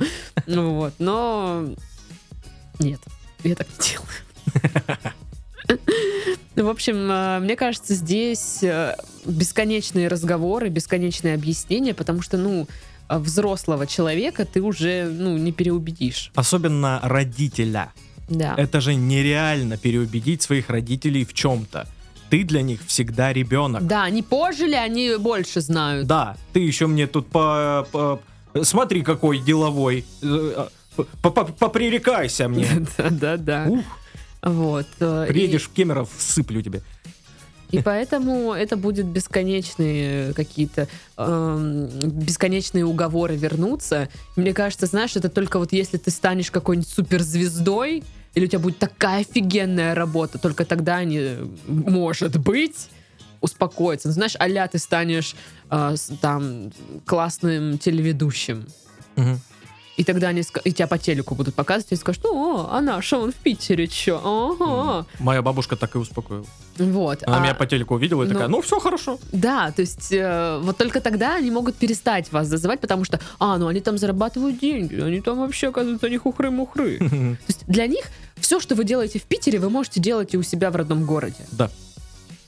Ну 0.45 0.75
Вот, 0.75 0.93
но 0.99 1.69
нет, 2.79 2.99
я 3.43 3.55
так 3.55 3.67
не 3.67 3.89
делаю. 3.89 5.07
Ну, 6.55 6.65
В 6.65 6.69
общем, 6.69 7.11
э, 7.11 7.39
мне 7.39 7.55
кажется, 7.55 7.93
здесь 7.93 8.63
э, 8.63 8.95
бесконечные 9.25 10.07
разговоры, 10.07 10.69
бесконечные 10.69 11.35
объяснения, 11.35 11.93
потому 11.93 12.23
что, 12.23 12.37
ну, 12.37 12.67
взрослого 13.09 13.85
человека 13.87 14.45
ты 14.45 14.61
уже, 14.61 15.05
ну, 15.09 15.37
не 15.37 15.51
переубедишь. 15.51 16.31
Особенно 16.35 16.99
родителя. 17.03 17.91
Да. 18.29 18.53
Это 18.57 18.81
же 18.81 18.95
нереально 18.95 19.77
переубедить 19.77 20.41
своих 20.41 20.69
родителей 20.69 21.23
в 21.25 21.33
чем-то. 21.33 21.87
ты 22.29 22.43
для 22.43 22.61
них 22.61 22.81
всегда 22.85 23.31
ребенок. 23.31 23.87
Да, 23.87 24.03
они 24.03 24.21
пожили, 24.21 24.75
они 24.75 25.15
больше 25.17 25.61
знают. 25.61 26.07
Да, 26.07 26.35
ты 26.51 26.59
еще 26.59 26.87
мне 26.87 27.07
тут 27.07 27.27
по... 27.27 27.87
по- 27.91 28.19
Смотри, 28.63 29.01
какой 29.01 29.39
деловой. 29.39 30.03
По- 31.21 31.29
по- 31.31 31.45
Попререкайся 31.45 32.47
мне. 32.49 32.67
Да, 32.97 33.09
да, 33.11 33.37
да. 33.37 33.65
Ух, 33.69 33.85
Вот. 34.43 34.87
э, 34.99 35.25
и- 35.25 35.31
приедешь 35.31 35.63
в 35.63 35.69
Кемеров, 35.71 36.09
сыплю 36.17 36.61
тебе. 36.61 36.81
И 37.71 37.81
поэтому 37.81 38.53
это 38.53 38.77
будет 38.77 39.05
бесконечные 39.05 40.33
какие-то 40.33 40.87
эм, 41.17 41.89
бесконечные 42.03 42.85
уговоры 42.85 43.35
вернуться. 43.35 44.09
Мне 44.35 44.53
кажется, 44.53 44.85
знаешь, 44.85 45.15
это 45.15 45.29
только 45.29 45.59
вот 45.59 45.73
если 45.73 45.97
ты 45.97 46.11
станешь 46.11 46.49
какой-нибудь 46.49 46.89
суперзвездой, 46.89 48.03
или 48.35 48.45
у 48.45 48.47
тебя 48.47 48.59
будет 48.59 48.77
такая 48.77 49.21
офигенная 49.21 49.95
работа, 49.95 50.37
только 50.37 50.63
тогда 50.63 50.97
они, 50.97 51.37
может 51.67 52.37
быть, 52.37 52.89
успокоятся. 53.41 54.07
Ну, 54.07 54.13
знаешь, 54.13 54.35
а 54.39 54.67
ты 54.67 54.79
станешь 54.79 55.35
э, 55.69 55.95
там 56.21 56.71
классным 57.05 57.77
телеведущим. 57.77 58.65
Мгм. 59.15 59.39
И 59.97 60.03
тогда 60.03 60.27
они 60.27 60.43
и 60.63 60.71
тебя 60.71 60.87
по 60.87 60.99
телеку 60.99 61.33
будут 61.33 61.55
показывать 61.55 61.91
и 61.91 61.95
скажут, 61.95 62.25
о, 62.25 62.69
а 62.71 62.81
наша 62.81 63.17
он 63.17 63.31
в 63.31 63.35
Питере 63.35 63.87
чё? 63.87 64.21
Ага. 64.23 65.05
Моя 65.19 65.41
бабушка 65.41 65.75
так 65.75 65.95
и 65.95 65.97
успокоила. 65.97 66.45
Вот. 66.77 67.23
Она 67.23 67.37
а- 67.37 67.39
меня 67.39 67.55
по 67.55 67.65
телеку 67.65 67.95
увидела 67.95 68.23
и 68.23 68.27
ну- 68.27 68.33
такая, 68.33 68.47
ну 68.47 68.61
все 68.61 68.79
хорошо. 68.79 69.19
Да, 69.31 69.71
то 69.71 69.81
есть 69.81 70.11
э, 70.11 70.59
вот 70.61 70.77
только 70.77 71.01
тогда 71.01 71.35
они 71.35 71.49
могут 71.49 71.75
перестать 71.75 72.31
вас 72.31 72.47
зазывать, 72.47 72.79
потому 72.79 73.05
что, 73.05 73.19
а, 73.39 73.57
ну 73.57 73.67
они 73.67 73.79
там 73.81 73.97
зарабатывают 73.97 74.59
деньги, 74.59 75.01
они 75.01 75.19
там 75.21 75.39
вообще, 75.39 75.69
оказывается, 75.69 76.05
они 76.05 76.17
хухры-мухры. 76.17 76.99
То 76.99 77.37
есть 77.47 77.63
для 77.65 77.87
них 77.87 78.05
все, 78.35 78.59
что 78.59 78.75
вы 78.75 78.83
делаете 78.83 79.17
в 79.19 79.23
Питере, 79.23 79.57
вы 79.57 79.71
можете 79.71 79.99
делать 79.99 80.35
и 80.35 80.37
у 80.37 80.43
себя 80.43 80.69
в 80.69 80.75
родном 80.75 81.05
городе. 81.05 81.43
Да, 81.51 81.71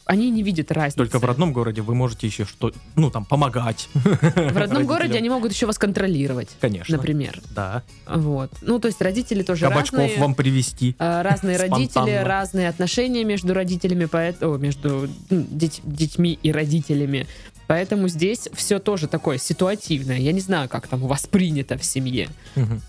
Они 0.10 0.32
не 0.32 0.42
видят 0.42 0.72
разницы. 0.72 0.98
только 0.98 1.20
в 1.20 1.24
родном 1.26 1.54
городе 1.54 1.82
вы 1.84 1.94
можете 1.94 2.26
еще 2.26 2.44
что, 2.44 2.72
ну 2.96 3.12
там, 3.12 3.26
помогать. 3.26 3.88
В 3.94 4.58
родном 4.58 4.88
городе 4.88 5.20
они 5.20 5.30
могут 5.30 5.52
еще 5.52 5.68
вас 5.68 5.78
контролировать, 5.78 6.50
Конечно. 6.60 6.98
например. 6.98 7.40
Да. 7.56 7.84
Вот. 8.08 8.52
Ну, 8.64 8.80
то 8.80 8.88
есть 8.88 9.00
родители 9.04 9.44
тоже 9.44 9.68
Кабачков 9.68 10.00
разные. 10.00 10.20
вам 10.20 10.34
привезти. 10.34 10.96
э, 10.98 11.22
Разные 11.22 11.58
родители, 11.58 12.24
разные 12.26 12.70
отношения 12.70 13.24
между 13.24 13.54
родителями, 13.54 14.06
поэтому 14.06 14.58
между 14.58 15.08
деть- 15.30 15.82
детьми 15.84 16.40
и 16.42 16.52
родителями. 16.52 17.28
Поэтому 17.68 18.08
здесь 18.08 18.50
все 18.54 18.80
тоже 18.80 19.08
такое 19.08 19.38
ситуативное. 19.38 20.18
Я 20.18 20.32
не 20.32 20.42
знаю, 20.42 20.70
как 20.70 20.88
там 20.88 21.04
у 21.04 21.08
вас 21.08 21.28
принято 21.28 21.78
в 21.78 21.86
семье. 21.86 22.30
Мгм. 22.56 22.82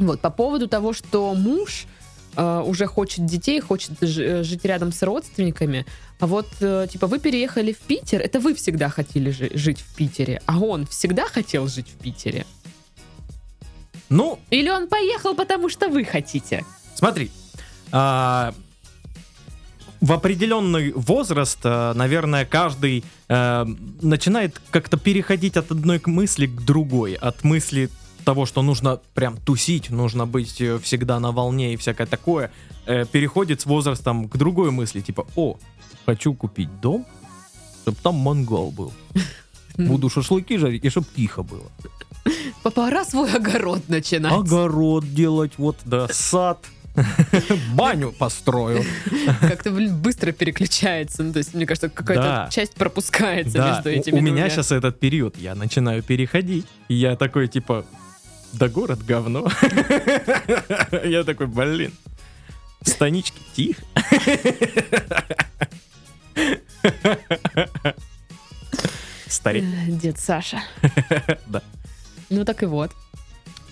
Вот 0.00 0.20
по 0.20 0.30
поводу 0.30 0.66
того, 0.66 0.92
что 0.92 1.32
муж 1.34 1.84
э, 2.36 2.62
уже 2.66 2.86
хочет 2.86 3.26
детей, 3.26 3.60
хочет 3.60 3.92
э, 4.02 4.42
жить 4.42 4.64
рядом 4.64 4.92
с 4.92 5.02
родственниками, 5.02 5.86
а 6.20 6.26
вот 6.26 6.48
э, 6.60 6.86
типа 6.90 7.06
вы 7.06 7.18
переехали 7.18 7.72
в 7.72 7.78
Питер, 7.78 8.20
это 8.20 8.40
вы 8.40 8.54
всегда 8.54 8.88
хотели 8.88 9.30
жи- 9.30 9.50
жить 9.54 9.80
в 9.80 9.94
Питере, 9.94 10.40
а 10.46 10.58
он 10.58 10.86
всегда 10.86 11.26
хотел 11.26 11.68
жить 11.68 11.88
в 11.88 12.02
Питере. 12.02 12.46
Ну, 14.08 14.38
Или 14.50 14.70
он 14.70 14.88
поехал, 14.88 15.34
потому 15.34 15.68
что 15.68 15.88
вы 15.88 16.04
хотите? 16.04 16.64
Смотри, 16.94 17.30
а, 17.90 18.54
в 20.00 20.12
определенный 20.12 20.92
возраст, 20.92 21.58
а, 21.64 21.94
наверное, 21.94 22.44
каждый 22.44 23.04
а, 23.28 23.66
начинает 24.02 24.60
как-то 24.70 24.96
переходить 24.96 25.56
от 25.56 25.70
одной 25.70 26.00
мысли 26.04 26.46
к 26.46 26.60
другой, 26.60 27.14
от 27.14 27.42
мысли 27.44 27.88
того, 28.24 28.46
что 28.46 28.62
нужно 28.62 29.00
прям 29.14 29.36
тусить, 29.36 29.90
нужно 29.90 30.26
быть 30.26 30.60
э, 30.60 30.78
всегда 30.78 31.20
на 31.20 31.30
волне 31.32 31.74
и 31.74 31.76
всякое 31.76 32.06
такое, 32.06 32.50
э, 32.86 33.04
переходит 33.06 33.60
с 33.60 33.66
возрастом 33.66 34.28
к 34.28 34.36
другой 34.36 34.70
мысли, 34.70 35.00
типа, 35.00 35.26
о, 35.36 35.56
хочу 36.06 36.34
купить 36.34 36.80
дом, 36.80 37.06
чтобы 37.82 37.98
там 38.02 38.14
мангал 38.16 38.70
был. 38.70 38.92
Буду 39.76 40.08
шашлыки 40.08 40.56
жарить, 40.58 40.84
и 40.84 40.88
чтобы 40.90 41.06
тихо 41.16 41.42
было. 41.42 41.70
Пора 42.74 43.04
свой 43.04 43.30
огород 43.32 43.88
начинать. 43.88 44.32
Огород 44.32 45.04
делать, 45.14 45.52
вот, 45.58 45.76
да, 45.84 46.08
сад. 46.10 46.58
Баню 47.74 48.12
построю. 48.12 48.84
Как-то, 49.40 49.72
быстро 49.72 50.30
переключается. 50.30 51.24
Ну, 51.24 51.32
то 51.32 51.38
есть, 51.40 51.52
мне 51.52 51.66
кажется, 51.66 51.88
какая-то 51.88 52.22
Да. 52.22 52.48
часть 52.52 52.74
пропускается 52.74 53.58
Да, 53.58 53.74
между 53.74 53.88
у- 53.88 53.92
этими 53.92 54.18
у 54.18 54.22
меня 54.22 54.30
двумя. 54.44 54.50
сейчас 54.50 54.70
этот 54.70 55.00
период, 55.00 55.36
я 55.36 55.56
начинаю 55.56 56.04
переходить, 56.04 56.66
и 56.88 56.94
я 56.94 57.16
такой, 57.16 57.48
типа, 57.48 57.84
да 58.54 58.68
город 58.68 59.04
говно. 59.04 59.48
Я 61.04 61.24
такой, 61.24 61.46
блин, 61.46 61.92
станички, 62.82 63.40
тихо. 63.54 63.82
Старик. 69.28 69.64
Э, 69.64 69.90
Дед 69.90 70.18
Саша. 70.18 70.62
Да. 71.46 71.62
Ну 72.30 72.44
так 72.44 72.62
и 72.62 72.66
вот. 72.66 72.90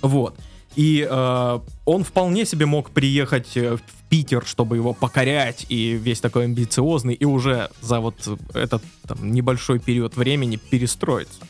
Вот. 0.00 0.38
И 0.74 1.06
э, 1.08 1.60
он 1.84 2.04
вполне 2.04 2.44
себе 2.44 2.66
мог 2.66 2.90
приехать 2.90 3.56
э, 3.56 3.76
в 3.76 3.82
Питер, 4.08 4.44
чтобы 4.44 4.76
его 4.76 4.92
покорять, 4.92 5.66
и 5.68 5.92
весь 5.92 6.20
такой 6.20 6.44
амбициозный, 6.44 7.14
и 7.14 7.24
уже 7.24 7.70
за 7.80 8.00
вот 8.00 8.28
этот 8.54 8.82
там, 9.06 9.32
небольшой 9.32 9.78
период 9.78 10.16
времени 10.16 10.56
перестроиться. 10.56 11.40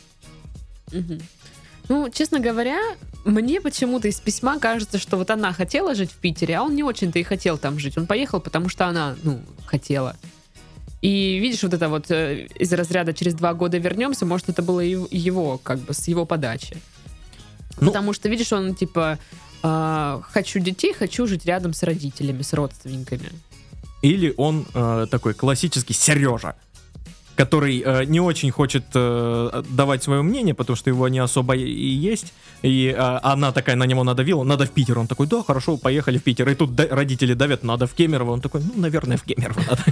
Мгм. 0.92 1.20
Ну, 1.88 2.08
честно 2.10 2.40
говоря, 2.40 2.78
мне 3.24 3.60
почему-то 3.60 4.08
из 4.08 4.20
письма 4.20 4.58
кажется, 4.58 4.98
что 4.98 5.16
вот 5.16 5.30
она 5.30 5.52
хотела 5.52 5.94
жить 5.94 6.10
в 6.10 6.16
Питере, 6.16 6.56
а 6.56 6.62
он 6.62 6.74
не 6.74 6.82
очень-то 6.82 7.18
и 7.18 7.22
хотел 7.22 7.58
там 7.58 7.78
жить. 7.78 7.98
Он 7.98 8.06
поехал, 8.06 8.40
потому 8.40 8.68
что 8.68 8.86
она, 8.86 9.16
ну, 9.22 9.40
хотела. 9.66 10.16
И 11.00 11.38
видишь, 11.40 11.62
вот 11.62 11.74
это 11.74 11.88
вот 11.88 12.10
э, 12.10 12.46
из 12.58 12.72
разряда 12.72 13.12
через 13.12 13.34
два 13.34 13.54
года 13.54 13.78
вернемся, 13.78 14.24
может, 14.24 14.48
это 14.48 14.62
было 14.62 14.80
его, 14.80 15.58
как 15.58 15.80
бы, 15.80 15.94
с 15.94 16.06
его 16.06 16.24
подачи. 16.24 16.76
Ну- 17.80 17.88
Потому 17.88 18.12
что, 18.12 18.28
видишь, 18.28 18.52
он 18.52 18.74
типа 18.74 19.18
а, 19.62 20.20
хочу 20.30 20.58
детей, 20.58 20.92
хочу 20.92 21.26
жить 21.26 21.46
рядом 21.46 21.72
с 21.72 21.82
родителями, 21.82 22.42
с 22.42 22.52
родственниками. 22.52 23.30
Или 24.02 24.34
он 24.36 24.66
э, 24.74 25.06
такой 25.10 25.34
классический 25.34 25.94
Сережа, 25.94 26.56
который 27.36 27.82
э, 27.84 28.04
не 28.04 28.20
очень 28.20 28.50
хочет 28.50 28.84
э, 28.94 29.62
давать 29.70 30.02
свое 30.02 30.22
мнение, 30.22 30.54
потому 30.54 30.76
что 30.76 30.90
его 30.90 31.08
не 31.08 31.18
особо 31.18 31.54
и 31.56 31.64
и 31.64 32.12
есть. 32.12 32.32
И 32.62 32.94
э, 32.96 33.20
она 33.22 33.52
такая 33.52 33.76
на 33.76 33.84
него 33.84 34.04
надавила, 34.04 34.44
надо 34.44 34.64
в 34.66 34.70
Питер. 34.70 34.98
Он 34.98 35.06
такой, 35.06 35.26
да, 35.26 35.42
хорошо, 35.42 35.76
поехали 35.76 36.18
в 36.18 36.22
Питер. 36.22 36.48
И 36.48 36.54
тут 36.54 36.74
да- 36.74 36.88
родители 36.90 37.34
давят, 37.34 37.62
надо 37.64 37.86
в 37.86 37.94
Кемерово. 37.94 38.32
Он 38.32 38.40
такой, 38.40 38.60
ну, 38.60 38.80
наверное, 38.80 39.16
в 39.16 39.22
Кемерово 39.22 39.60
надо. 39.70 39.82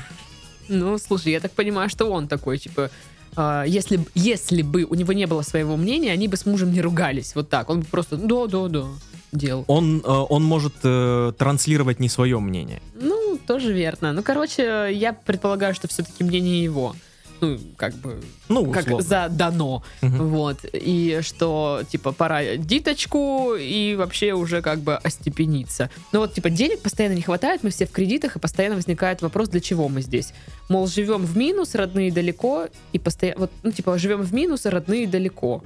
Ну, 0.68 0.98
слушай, 0.98 1.32
я 1.32 1.40
так 1.40 1.52
понимаю, 1.52 1.88
что 1.90 2.12
он 2.12 2.28
такой, 2.28 2.58
типа, 2.58 2.90
а, 3.36 3.64
если, 3.64 4.00
если 4.14 4.62
бы 4.62 4.84
у 4.84 4.94
него 4.94 5.12
не 5.12 5.26
было 5.26 5.42
своего 5.42 5.76
мнения, 5.76 6.12
они 6.12 6.28
бы 6.28 6.36
с 6.36 6.46
мужем 6.46 6.72
не 6.72 6.80
ругались. 6.80 7.34
Вот 7.34 7.48
так. 7.48 7.70
Он 7.70 7.80
бы 7.80 7.86
просто 7.86 8.16
да-да-да 8.16 8.86
делал. 9.32 9.64
Он, 9.68 10.00
э, 10.04 10.08
он 10.08 10.44
может 10.44 10.74
э, 10.82 11.32
транслировать 11.38 12.00
не 12.00 12.08
свое 12.08 12.38
мнение. 12.40 12.82
Ну, 12.94 13.38
тоже 13.46 13.72
верно. 13.72 14.12
Ну, 14.12 14.22
короче, 14.22 14.88
я 14.92 15.12
предполагаю, 15.12 15.74
что 15.74 15.88
все-таки 15.88 16.24
мнение 16.24 16.62
его. 16.62 16.94
Ну, 17.40 17.58
как 17.76 17.94
бы, 17.94 18.20
Ну, 18.48 18.70
как 18.70 18.84
условно. 18.84 19.06
задано. 19.06 19.82
Мгм. 20.02 20.28
Вот. 20.28 20.58
И 20.72 21.20
что, 21.22 21.82
типа, 21.90 22.12
пора 22.12 22.56
диточку 22.56 23.54
и 23.58 23.94
вообще 23.96 24.32
уже 24.32 24.62
как 24.62 24.80
бы 24.80 24.96
остепениться. 24.96 25.90
Ну 26.12 26.20
вот, 26.20 26.34
типа, 26.34 26.50
денег 26.50 26.80
постоянно 26.80 27.14
не 27.14 27.22
хватает, 27.22 27.62
мы 27.62 27.70
все 27.70 27.86
в 27.86 27.90
кредитах, 27.92 28.36
и 28.36 28.38
постоянно 28.38 28.76
возникает 28.76 29.22
вопрос, 29.22 29.48
для 29.48 29.60
чего 29.60 29.88
мы 29.88 30.02
здесь. 30.02 30.32
Мол, 30.68 30.86
живем 30.86 31.24
в 31.24 31.36
минус, 31.36 31.74
родные 31.74 32.12
далеко, 32.12 32.68
и 32.92 32.98
постоянно, 32.98 33.40
вот, 33.40 33.50
ну, 33.62 33.72
типа, 33.72 33.98
живем 33.98 34.22
в 34.22 34.34
минус, 34.34 34.66
а 34.66 34.70
родные 34.70 35.06
далеко. 35.06 35.62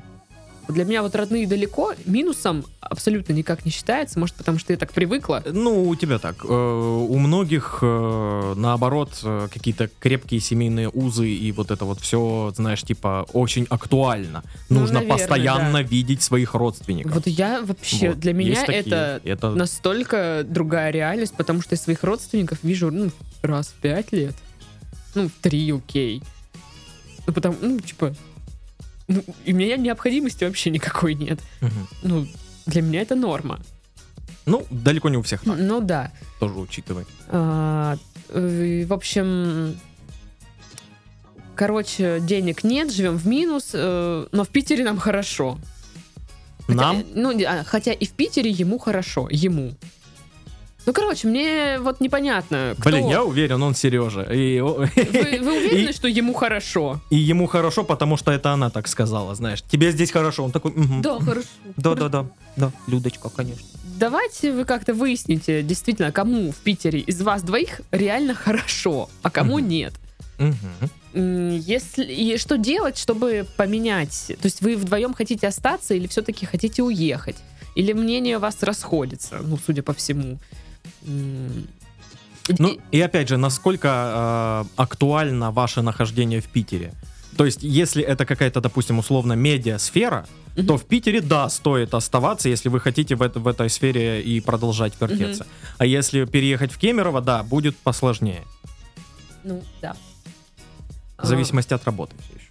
Для 0.68 0.84
меня 0.84 1.02
вот 1.02 1.14
родные 1.14 1.46
далеко 1.46 1.92
минусом 2.06 2.64
абсолютно 2.80 3.32
никак 3.32 3.64
не 3.64 3.70
считается, 3.70 4.18
может, 4.18 4.34
потому 4.36 4.58
что 4.58 4.72
я 4.72 4.78
так 4.78 4.92
привыкла. 4.92 5.42
Ну, 5.46 5.88
у 5.88 5.94
тебя 5.96 6.18
так. 6.18 6.44
э, 6.44 6.48
у 6.48 7.18
многих, 7.18 7.78
э, 7.82 8.54
наоборот, 8.56 9.20
э, 9.22 9.48
какие-то 9.52 9.90
крепкие 10.00 10.40
семейные 10.40 10.88
узы 10.88 11.28
и 11.28 11.52
вот 11.52 11.70
это 11.70 11.84
вот 11.84 12.00
все, 12.00 12.52
знаешь, 12.56 12.82
типа, 12.82 13.26
очень 13.32 13.66
актуально. 13.68 14.42
Ну, 14.68 14.80
Нужно 14.80 15.00
наверное, 15.00 15.18
постоянно 15.18 15.72
да. 15.72 15.82
видеть 15.82 16.22
своих 16.22 16.54
родственников. 16.54 17.14
Вот 17.14 17.26
я 17.26 17.62
вообще, 17.62 18.10
Вот, 18.10 18.20
для 18.20 18.32
меня 18.32 18.64
это 18.64 19.20
это 19.24 19.50
настолько 19.50 20.44
другая 20.48 20.90
реальность, 20.90 21.34
потому 21.36 21.62
что 21.62 21.74
я 21.74 21.78
своих 21.78 22.02
родственников 22.04 22.58
вижу 22.62 22.90
ну, 22.90 23.10
раз 23.42 23.68
в 23.68 23.74
пять 23.74 24.12
лет. 24.12 24.34
Ну, 25.14 25.28
в 25.28 25.32
три, 25.42 25.72
окей. 25.72 26.22
Ну, 27.26 27.32
потому, 27.32 27.56
ну, 27.60 27.80
типа, 27.80 28.14
ну, 29.08 29.22
и 29.44 29.52
у 29.52 29.56
меня 29.56 29.76
необходимости 29.76 30.44
вообще 30.44 30.70
никакой 30.70 31.14
нет. 31.14 31.40
Мгм. 31.60 31.88
Ну, 32.02 32.26
для 32.66 32.82
меня 32.82 33.02
это 33.02 33.14
норма. 33.14 33.60
Ну, 34.46 34.66
далеко 34.70 35.08
не 35.08 35.16
у 35.16 35.22
всех 35.22 35.42
так, 35.42 35.56
Ну, 35.58 35.80
да. 35.80 36.12
тоже 36.40 36.54
учитывай. 36.54 37.04
А, 37.28 37.96
э, 38.28 38.84
в 38.86 38.92
общем, 38.92 39.78
короче, 41.54 42.20
денег 42.20 42.64
нет, 42.64 42.92
живем 42.92 43.16
в 43.16 43.26
минус, 43.26 43.70
э, 43.72 44.26
но 44.30 44.44
в 44.44 44.48
Питере 44.48 44.84
нам 44.84 44.98
хорошо. 44.98 45.58
Хотя, 46.66 46.74
Нам? 46.80 47.04
Ну, 47.14 47.32
а, 47.46 47.62
хотя 47.64 47.92
и 47.92 48.06
в 48.06 48.12
Питере 48.12 48.50
ему 48.50 48.78
хорошо, 48.78 49.28
ему. 49.30 49.74
Ну, 50.86 50.92
короче, 50.92 51.28
мне 51.28 51.78
вот 51.80 52.00
непонятно, 52.00 52.74
кто... 52.78 52.90
Блин, 52.90 53.08
я 53.08 53.22
уверен, 53.24 53.62
он 53.62 53.74
Сережа. 53.74 54.22
И, 54.22 54.60
Вы, 54.60 54.90
вы 55.40 55.56
уверены, 55.58 55.90
И- 55.90 55.92
что 55.92 56.08
ему 56.08 56.34
хорошо? 56.34 57.00
и 57.10 57.16
ему 57.16 57.46
хорошо, 57.46 57.84
потому 57.84 58.16
что 58.18 58.30
это 58.32 58.50
она 58.52 58.68
так 58.70 58.86
сказала, 58.88 59.34
знаешь. 59.34 59.62
Тебе 59.62 59.92
здесь 59.92 60.10
хорошо. 60.10 60.44
Он 60.44 60.52
такой, 60.52 60.72
«Мгм. 60.72 61.00
Да, 61.02 61.18
хорошо. 61.20 61.46
да, 61.76 61.94
да, 61.94 62.08
да, 62.08 62.26
да, 62.56 62.72
Людочка, 62.86 63.30
конечно. 63.30 63.64
Давайте 63.98 64.52
вы 64.52 64.64
как-то 64.64 64.92
выясните, 64.92 65.62
действительно, 65.62 66.12
кому 66.12 66.50
в 66.52 66.56
Питере 66.56 66.98
из 67.00 67.22
вас 67.22 67.42
двоих 67.42 67.80
реально 67.90 68.34
хорошо, 68.34 69.08
а 69.22 69.30
кому 69.30 69.58
Мгм. 69.58 69.68
нет. 69.68 69.94
М, 71.14 71.56
Если 71.58 72.04
и 72.04 72.36
что 72.38 72.58
делать, 72.58 72.98
чтобы 72.98 73.46
поменять? 73.56 74.26
То 74.40 74.46
есть 74.46 74.60
вы 74.62 74.76
вдвоем 74.76 75.14
хотите 75.14 75.46
остаться 75.46 75.94
или 75.94 76.08
все-таки 76.08 76.44
хотите 76.44 76.82
уехать? 76.82 77.36
Или 77.76 77.92
мнение 77.92 78.36
у 78.36 78.40
вас 78.40 78.62
расходится? 78.62 79.38
Ну, 79.42 79.56
судя 79.64 79.82
по 79.82 79.92
всему. 79.94 80.38
Ну, 82.58 82.78
и 82.92 83.00
опять 83.00 83.28
же, 83.28 83.36
насколько 83.38 84.64
э, 84.66 84.68
актуально 84.76 85.50
ваше 85.50 85.82
нахождение 85.82 86.40
в 86.40 86.46
Питере? 86.46 86.92
То 87.36 87.46
есть, 87.46 87.62
если 87.62 88.02
это 88.04 88.26
какая-то, 88.26 88.60
допустим, 88.60 88.98
условно 88.98 89.32
медиасфера, 89.32 90.26
Мгм. 90.56 90.66
то 90.66 90.76
в 90.76 90.84
Питере, 90.84 91.20
да, 91.20 91.48
стоит 91.48 91.94
оставаться, 91.94 92.48
если 92.48 92.68
вы 92.68 92.78
хотите 92.80 93.16
в, 93.16 93.22
это- 93.22 93.40
в 93.40 93.48
этой 93.48 93.68
сфере 93.70 94.22
и 94.22 94.40
продолжать 94.40 94.92
вертеться. 95.00 95.46
А 95.78 95.86
если 95.86 96.26
переехать 96.26 96.70
в 96.72 96.78
Кемерово, 96.78 97.20
да, 97.20 97.42
будет 97.42 97.76
посложнее. 97.76 98.42
Ну, 99.42 99.62
да. 99.82 99.96
В 101.18 101.26
зависимости 101.26 101.74
от 101.74 101.84
работы 101.84 102.14
все 102.20 102.34
еще. 102.38 102.48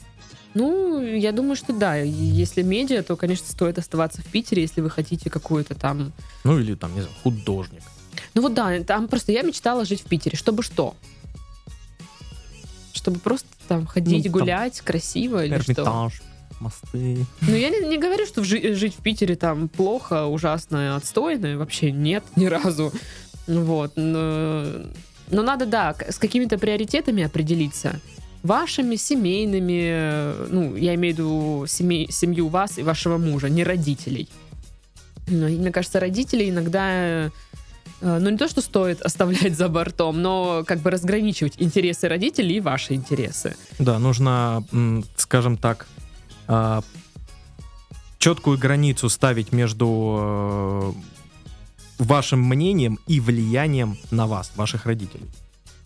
Ну, 0.56 1.02
я 1.02 1.32
думаю, 1.32 1.56
что 1.56 1.72
да. 1.72 1.96
Если 1.96 2.62
медиа, 2.62 3.04
то, 3.04 3.16
конечно, 3.16 3.48
стоит 3.48 3.78
оставаться 3.78 4.22
в 4.22 4.26
Питере, 4.26 4.64
если 4.64 4.82
вы 4.82 4.90
хотите 4.90 5.30
какую-то 5.30 5.74
там... 5.76 6.12
Ну, 6.44 6.60
или 6.60 6.76
там, 6.76 6.94
не 6.94 7.02
знаю, 7.02 7.16
художник. 7.24 7.82
Ну 8.36 8.42
вот 8.42 8.54
да, 8.54 8.82
там 8.84 9.08
просто 9.08 9.32
я 9.32 9.42
мечтала 9.44 9.86
жить 9.86 10.02
в 10.02 10.06
Питере. 10.06 10.38
Чтобы 10.38 10.64
что? 10.64 10.96
Чтобы 12.94 13.20
просто 13.20 13.48
там 13.68 13.86
ходить, 13.86 14.18
Ну, 14.18 14.24
там 14.24 14.32
гулять 14.32 14.82
красиво 14.82 15.44
или 15.46 15.60
что? 15.60 16.10
Мосты. 16.60 17.26
Ну, 17.42 17.56
я 17.56 17.70
не, 17.70 17.88
не 17.88 17.98
говорю, 17.98 18.26
что 18.26 18.42
в 18.42 18.46
жи- 18.46 18.74
жить 18.76 18.96
в 18.96 19.02
Питере 19.02 19.36
там 19.36 19.68
плохо, 19.68 20.26
ужасно, 20.28 20.96
отстойно. 20.96 21.58
Вообще 21.58 21.92
нет, 21.92 22.24
ни 22.36 22.46
разу. 22.46 22.94
Вот. 23.48 23.94
Но, 23.98 24.66
но 25.30 25.42
надо, 25.42 25.66
да, 25.66 25.96
с 26.08 26.18
какими-то 26.18 26.58
приоритетами 26.58 27.24
определиться. 27.24 28.00
Вашими, 28.44 28.96
семейными, 28.96 30.50
ну, 30.50 30.76
я 30.76 30.96
имею 30.96 31.16
в 31.16 31.18
виду 31.18 31.66
семей, 31.68 32.10
семью 32.12 32.48
вас 32.48 32.78
и 32.78 32.84
вашего 32.84 33.18
мужа, 33.18 33.50
не 33.50 33.64
родителей. 33.64 34.30
Ну, 35.28 35.48
и 35.48 35.56
мне 35.58 35.72
кажется, 35.72 36.00
родители 36.00 36.50
иногда, 36.50 37.32
ну, 38.04 38.30
не 38.30 38.38
то, 38.38 38.48
что 38.48 38.62
стоит 38.62 39.02
оставлять 39.06 39.56
за 39.56 39.70
бортом, 39.70 40.22
но 40.22 40.64
как 40.66 40.80
бы 40.80 40.92
разграничивать 40.92 41.54
интересы 41.58 42.08
родителей 42.08 42.58
и 42.58 42.60
ваши 42.60 42.94
интересы. 42.94 43.56
Да, 43.80 44.00
нужно, 44.00 44.64
скажем 45.16 45.58
так, 45.58 45.88
а, 46.48 46.82
четкую 48.24 48.58
границу 48.58 49.10
ставить 49.10 49.52
между 49.52 50.18
э, 50.18 50.94
вашим 52.00 52.40
мнением 52.40 53.00
и 53.06 53.20
влиянием 53.20 53.98
на 54.12 54.28
вас, 54.28 54.52
ваших 54.56 54.86
родителей. 54.86 55.26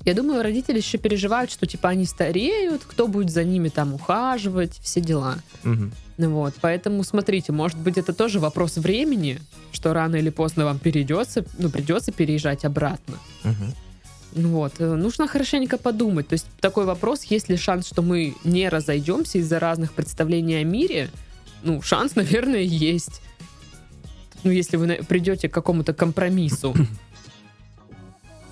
Я 0.07 0.13
думаю, 0.13 0.41
родители 0.41 0.77
еще 0.77 0.97
переживают, 0.97 1.51
что 1.51 1.65
типа 1.65 1.89
они 1.89 2.05
стареют, 2.05 2.83
кто 2.85 3.09
будет 3.09 3.29
за 3.29 3.43
ними 3.43 3.67
там 3.67 3.93
ухаживать, 3.93 4.79
все 4.81 5.01
дела. 5.01 5.39
Ну 5.63 6.31
Вот, 6.31 6.53
поэтому 6.61 7.03
смотрите, 7.03 7.51
может 7.51 7.77
быть, 7.77 7.97
это 7.97 8.13
тоже 8.13 8.39
вопрос 8.39 8.77
времени, 8.77 9.39
что 9.73 9.93
рано 9.93 10.15
или 10.15 10.29
поздно 10.29 10.63
вам 10.63 10.79
перейдется, 10.79 11.43
ну, 11.59 11.69
придется 11.69 12.13
переезжать 12.13 12.63
обратно. 12.63 13.19
Ну 14.33 14.49
Вот, 14.49 14.75
э, 14.79 14.95
нужно 14.95 15.27
хорошенько 15.27 15.77
подумать. 15.77 16.29
То 16.29 16.33
есть 16.33 16.47
такой 16.61 16.85
вопрос, 16.85 17.23
есть 17.23 17.49
ли 17.49 17.57
шанс, 17.57 17.87
что 17.87 18.01
мы 18.01 18.33
не 18.45 18.69
разойдемся 18.69 19.39
из-за 19.39 19.59
разных 19.59 19.91
представлений 19.91 20.55
о 20.55 20.63
мире? 20.63 21.09
Ну, 21.63 21.81
шанс, 21.81 22.15
наверное, 22.15 22.61
есть. 22.61 23.21
Ну, 24.43 24.51
если 24.51 24.77
вы 24.77 25.01
придете 25.07 25.49
к 25.49 25.53
какому-то 25.53 25.93
компромиссу. 25.93 26.73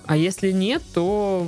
А 0.06 0.16
если 0.16 0.52
нет, 0.52 0.82
то 0.94 1.46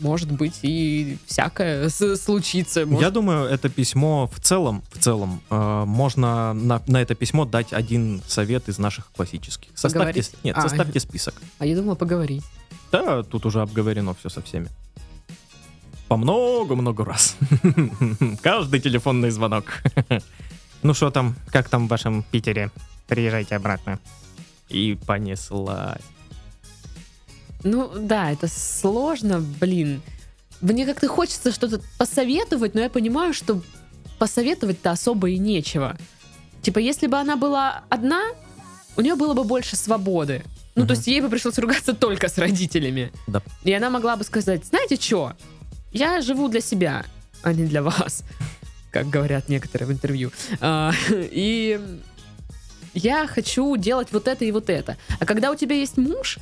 может 0.00 0.30
быть 0.30 0.60
и 0.62 1.18
всякое 1.26 1.88
случится. 1.88 2.86
Может, 2.86 3.02
Я 3.02 3.10
думаю, 3.10 3.46
это 3.48 3.68
письмо 3.68 4.28
в 4.32 4.40
целом, 4.40 4.82
в 4.92 4.98
целом, 4.98 5.40
э, 5.50 5.84
можно 5.86 6.52
на, 6.54 6.80
на 6.86 7.02
это 7.02 7.14
письмо 7.14 7.44
дать 7.44 7.72
один 7.72 8.22
совет 8.26 8.68
из 8.68 8.78
наших 8.78 9.10
классических. 9.12 9.70
Составьте, 9.74 9.98
Поговорить? 9.98 10.32
нет, 10.44 10.56
А. 10.56 10.62
составьте 10.62 11.00
список. 11.00 11.34
А 11.58 11.66
я 11.66 11.76
думала 11.76 11.96
поговорить. 11.96 12.44
Да, 12.92 13.22
тут 13.22 13.44
уже 13.46 13.60
обговорено 13.60 14.14
все 14.14 14.28
со 14.28 14.40
всеми. 14.40 14.68
По 16.06 16.16
много-много 16.16 17.04
раз. 17.04 17.36
Каждый 18.42 18.80
телефонный 18.80 19.30
звонок. 19.30 19.82
Ну 20.80 20.94
что 20.94 21.10
там, 21.10 21.34
как 21.50 21.68
там 21.68 21.86
в 21.86 21.90
вашем 21.90 22.22
Питере? 22.30 22.70
Приезжайте 23.08 23.56
обратно. 23.56 23.98
И 24.68 24.96
понеслась. 25.06 26.00
Ну 27.64 27.90
да, 27.94 28.30
это 28.32 28.48
сложно, 28.48 29.40
блин. 29.40 30.02
Мне 30.60 30.86
как-то 30.86 31.08
хочется 31.08 31.52
что-то 31.52 31.80
посоветовать, 31.98 32.74
но 32.74 32.80
я 32.80 32.90
понимаю, 32.90 33.32
что 33.34 33.62
посоветовать-то 34.18 34.90
особо 34.90 35.30
и 35.30 35.38
нечего. 35.38 35.96
Типа, 36.62 36.78
если 36.80 37.06
бы 37.06 37.16
она 37.18 37.36
была 37.36 37.82
одна, 37.88 38.22
у 38.96 39.00
нее 39.00 39.14
было 39.14 39.34
бы 39.34 39.44
больше 39.44 39.76
свободы. 39.76 40.42
Ну, 40.74 40.82
то 40.82 40.92
Мгм. 40.92 40.96
есть 40.96 41.06
ей 41.08 41.20
бы 41.20 41.28
пришлось 41.28 41.58
ругаться 41.58 41.92
только 41.92 42.28
с 42.28 42.38
родителями. 42.38 43.12
Да. 43.26 43.42
И 43.64 43.72
она 43.72 43.90
могла 43.90 44.16
бы 44.16 44.24
сказать, 44.24 44.64
знаете 44.64 44.96
что, 44.96 45.32
я 45.92 46.20
живу 46.20 46.48
для 46.48 46.60
себя, 46.60 47.04
а 47.42 47.52
не 47.52 47.64
для 47.64 47.82
вас, 47.82 48.22
как 48.92 49.08
говорят 49.08 49.48
некоторые 49.48 49.88
в 49.88 49.92
интервью. 49.92 50.32
А, 50.60 50.92
И 51.10 51.80
я 52.94 53.26
хочу 53.28 53.76
делать 53.76 54.08
вот 54.12 54.26
это 54.28 54.44
и 54.44 54.50
вот 54.52 54.70
это. 54.70 54.96
А 55.20 55.26
когда 55.26 55.50
у 55.52 55.54
тебя 55.54 55.76
есть 55.76 55.96
муж, 55.96 56.38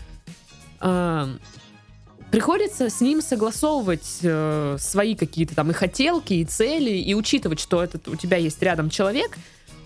приходится 2.30 2.90
с 2.90 3.00
ним 3.00 3.22
согласовывать 3.22 4.18
э, 4.22 4.76
свои 4.78 5.14
какие-то 5.14 5.54
там 5.54 5.70
и 5.70 5.74
хотелки, 5.74 6.34
и 6.34 6.44
цели, 6.44 6.90
и 6.90 7.14
учитывать, 7.14 7.60
что 7.60 7.82
этот, 7.82 8.08
у 8.08 8.16
тебя 8.16 8.36
есть 8.36 8.60
рядом 8.62 8.90
человек, 8.90 9.38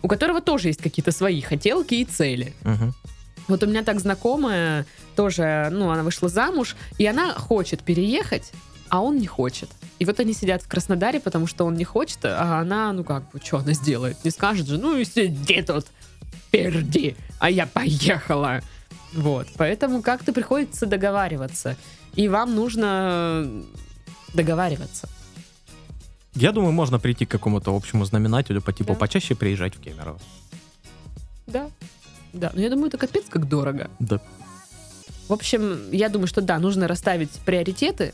у 0.03 0.09
которого 0.09 0.40
тоже 0.40 0.68
есть 0.68 0.81
какие-то 0.81 1.12
свои 1.12 1.40
хотелки 1.42 1.94
и 1.94 2.05
цели. 2.05 2.55
Мгм. 2.62 2.94
Вот 3.48 3.62
у 3.62 3.66
меня 3.66 3.83
так 3.83 4.00
знакомая 4.00 4.87
тоже, 5.16 5.68
ну, 5.70 5.90
она 5.90 6.03
вышла 6.03 6.29
замуж, 6.29 6.76
и 6.98 7.07
она 7.07 7.35
хочет 7.35 7.83
переехать, 7.83 8.53
а 8.88 9.03
он 9.03 9.18
не 9.18 9.26
хочет. 9.26 9.68
И 9.98 10.05
вот 10.05 10.18
они 10.20 10.33
сидят 10.33 10.62
в 10.62 10.68
Краснодаре, 10.68 11.20
потому 11.20 11.46
что 11.46 11.64
он 11.66 11.74
не 11.74 11.85
хочет, 11.85 12.18
а 12.24 12.61
она, 12.61 12.92
ну 12.92 13.05
как 13.05 13.31
бы, 13.31 13.40
что 13.42 13.59
она 13.59 13.72
сделает? 13.72 14.24
Не 14.24 14.31
скажет 14.31 14.66
же, 14.66 14.79
ну 14.79 14.96
и 14.96 15.05
сиди 15.05 15.62
тут, 15.62 15.87
перди, 16.50 17.16
а 17.38 17.50
я 17.50 17.66
поехала. 17.66 18.62
Вот, 19.12 19.46
поэтому 19.57 20.03
как-то 20.03 20.33
приходится 20.33 20.87
договариваться. 20.87 21.77
И 22.14 22.29
вам 22.29 22.55
нужно 22.55 23.49
договариваться. 24.35 25.09
Я 26.35 26.53
думаю, 26.53 26.73
можно 26.73 26.99
прийти 26.99 27.27
к 27.27 27.31
какому-то 27.31 27.75
общему 27.75 28.05
знаменателю 28.05 28.62
по 28.62 28.73
типу 28.73 28.92
Да. 28.92 28.99
почаще 28.99 29.35
приезжать 29.35 29.75
в 29.77 29.81
Кемерово. 29.81 30.18
Да. 31.46 31.70
Да, 32.33 32.53
но 32.55 32.61
я 32.61 32.70
думаю, 32.70 32.87
это 32.87 32.99
капец 32.99 33.25
как 33.29 33.49
дорого. 33.49 33.90
Да. 33.99 34.20
В 35.29 35.33
общем, 35.33 35.90
я 35.90 36.09
думаю, 36.09 36.29
что 36.29 36.40
да, 36.40 36.59
нужно 36.59 36.87
расставить 36.87 37.31
приоритеты, 37.44 38.12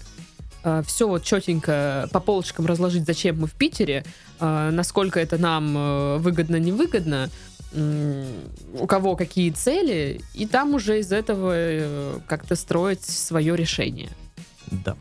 все 0.84 1.06
вот 1.08 1.22
четенько 1.22 2.08
по 2.12 2.18
полочкам 2.20 2.66
разложить, 2.66 3.06
зачем 3.06 3.40
мы 3.40 3.46
в 3.46 3.52
Питере, 3.52 4.04
э, 4.40 4.70
насколько 4.72 5.20
это 5.20 5.38
нам 5.38 5.76
э, 5.78 6.16
выгодно, 6.18 6.56
невыгодно, 6.56 7.30
у 7.76 8.86
кого 8.86 9.16
какие 9.16 9.50
цели, 9.50 10.20
и 10.34 10.46
там 10.46 10.74
уже 10.74 11.00
из 11.00 11.12
этого 11.12 11.52
э, 11.54 12.18
как-то 12.26 12.56
строить 12.56 13.04
свое 13.04 13.54
решение. 13.56 14.10
Да. 14.70 14.96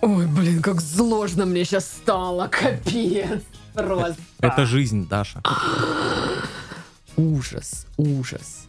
Ой, 0.00 0.26
блин, 0.26 0.62
как 0.62 0.80
сложно 0.80 1.46
мне 1.46 1.64
сейчас 1.64 1.86
стало, 1.86 2.48
капец, 2.48 3.42
просто. 3.74 4.16
Это 4.40 4.66
жизнь, 4.66 5.08
Даша. 5.08 5.42
Ужас, 7.16 7.86
ужас. 7.96 8.66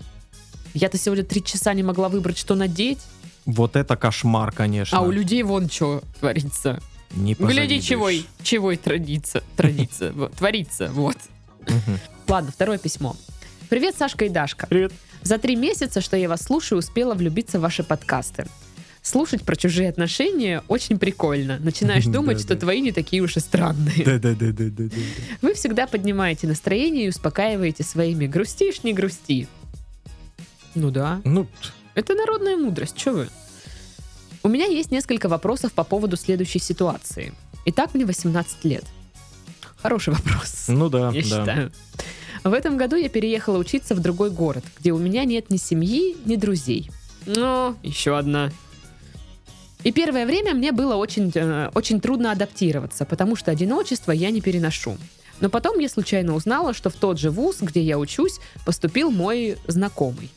Я-то 0.74 0.98
сегодня 0.98 1.24
три 1.24 1.44
часа 1.44 1.74
не 1.74 1.84
могла 1.84 2.08
выбрать, 2.08 2.38
что 2.38 2.56
надеть, 2.56 3.00
Вот 3.46 3.76
это 3.76 3.96
кошмар, 3.96 4.52
конечно. 4.52 4.98
а 4.98 5.02
у 5.02 5.12
людей 5.12 5.42
вон 5.44 5.70
что 5.70 6.04
творится. 6.20 6.80
Не 7.16 7.34
Гляди, 7.34 7.82
чего, 7.82 8.10
чего 8.44 8.72
и 8.72 8.78
традиция, 8.78 9.42
традиция, 9.56 10.12
творится, 10.38 10.90
вот. 10.92 11.18
Мгм. 11.68 12.00
Ладно, 12.28 12.52
второе 12.52 12.78
письмо. 12.78 13.16
Привет, 13.70 13.96
Сашка 13.98 14.26
и 14.26 14.30
Дашка. 14.30 14.68
Привет. 14.68 14.94
За 15.24 15.38
три 15.38 15.56
месяца, 15.56 16.02
что 16.02 16.16
я 16.16 16.30
вас 16.30 16.42
слушаю, 16.42 16.80
успела 16.80 17.14
влюбиться 17.14 17.60
в 17.60 17.62
ваши 17.62 17.84
подкасты. 17.84 18.48
Слушать 19.02 19.44
про 19.44 19.56
чужие 19.56 19.90
отношения 19.90 20.64
очень 20.68 21.00
прикольно. 21.00 21.60
Начинаешь 21.60 22.06
думать, 22.08 22.42
что 22.42 22.56
твои 22.56 22.82
не 22.82 22.92
такие 22.92 23.22
уж 23.22 23.38
и 23.38 23.40
странные. 23.40 24.04
Да-да-да-да-да. 24.04 24.84
Вы 25.42 25.54
всегда 25.54 25.88
поднимаете 25.88 26.48
настроение 26.48 27.06
и 27.06 27.10
успокаиваете 27.10 27.84
своими 27.84 28.28
«грустишь, 28.28 28.84
не 28.84 28.94
грусти». 28.94 29.48
Ну 30.76 30.92
да. 30.92 31.22
Ну, 31.24 31.48
Это 31.96 32.14
народная 32.14 32.56
мудрость, 32.58 33.00
что 33.00 33.14
вы? 33.14 33.30
У 34.44 34.50
меня 34.50 34.66
есть 34.66 34.92
несколько 34.92 35.28
вопросов 35.28 35.74
по 35.74 35.84
поводу 35.84 36.16
следующей 36.16 36.60
ситуации. 36.60 37.34
Итак, 37.66 37.94
мне 37.94 38.06
18 38.06 38.64
лет. 38.66 38.86
Хороший 39.88 40.14
вопрос, 40.14 40.66
ну 40.68 40.90
да, 40.90 41.12
я 41.12 41.22
да. 41.22 41.22
считаю. 41.22 41.72
В 42.44 42.52
этом 42.52 42.76
году 42.76 42.98
я 42.98 43.08
переехала 43.08 43.58
учиться 43.58 43.96
в 43.96 44.02
другой 44.02 44.32
город, 44.32 44.66
где 44.80 44.92
у 44.92 44.98
меня 44.98 45.24
нет 45.24 45.50
ни 45.50 45.56
семьи, 45.56 46.18
ни 46.26 46.36
друзей. 46.36 46.92
Ну, 47.26 47.74
еще 47.84 48.18
одна. 48.18 48.52
И 49.86 49.94
первое 49.94 50.26
время 50.26 50.54
мне 50.54 50.74
было 50.74 50.96
очень, 50.96 51.32
э, 51.34 51.70
очень 51.74 52.02
трудно 52.02 52.34
адаптироваться, 52.34 53.06
потому 53.06 53.38
что 53.38 53.50
одиночество 53.50 54.12
я 54.12 54.30
не 54.30 54.42
переношу. 54.42 54.98
Но 55.40 55.50
потом 55.50 55.80
я 55.80 55.88
случайно 55.88 56.36
узнала, 56.36 56.74
что 56.74 56.90
в 56.90 56.96
тот 56.96 57.18
же 57.18 57.30
вуз, 57.32 57.60
где 57.62 57.82
я 57.82 57.98
учусь, 57.98 58.40
поступил 58.66 59.10
мой 59.10 59.56
знакомый. 59.68 60.30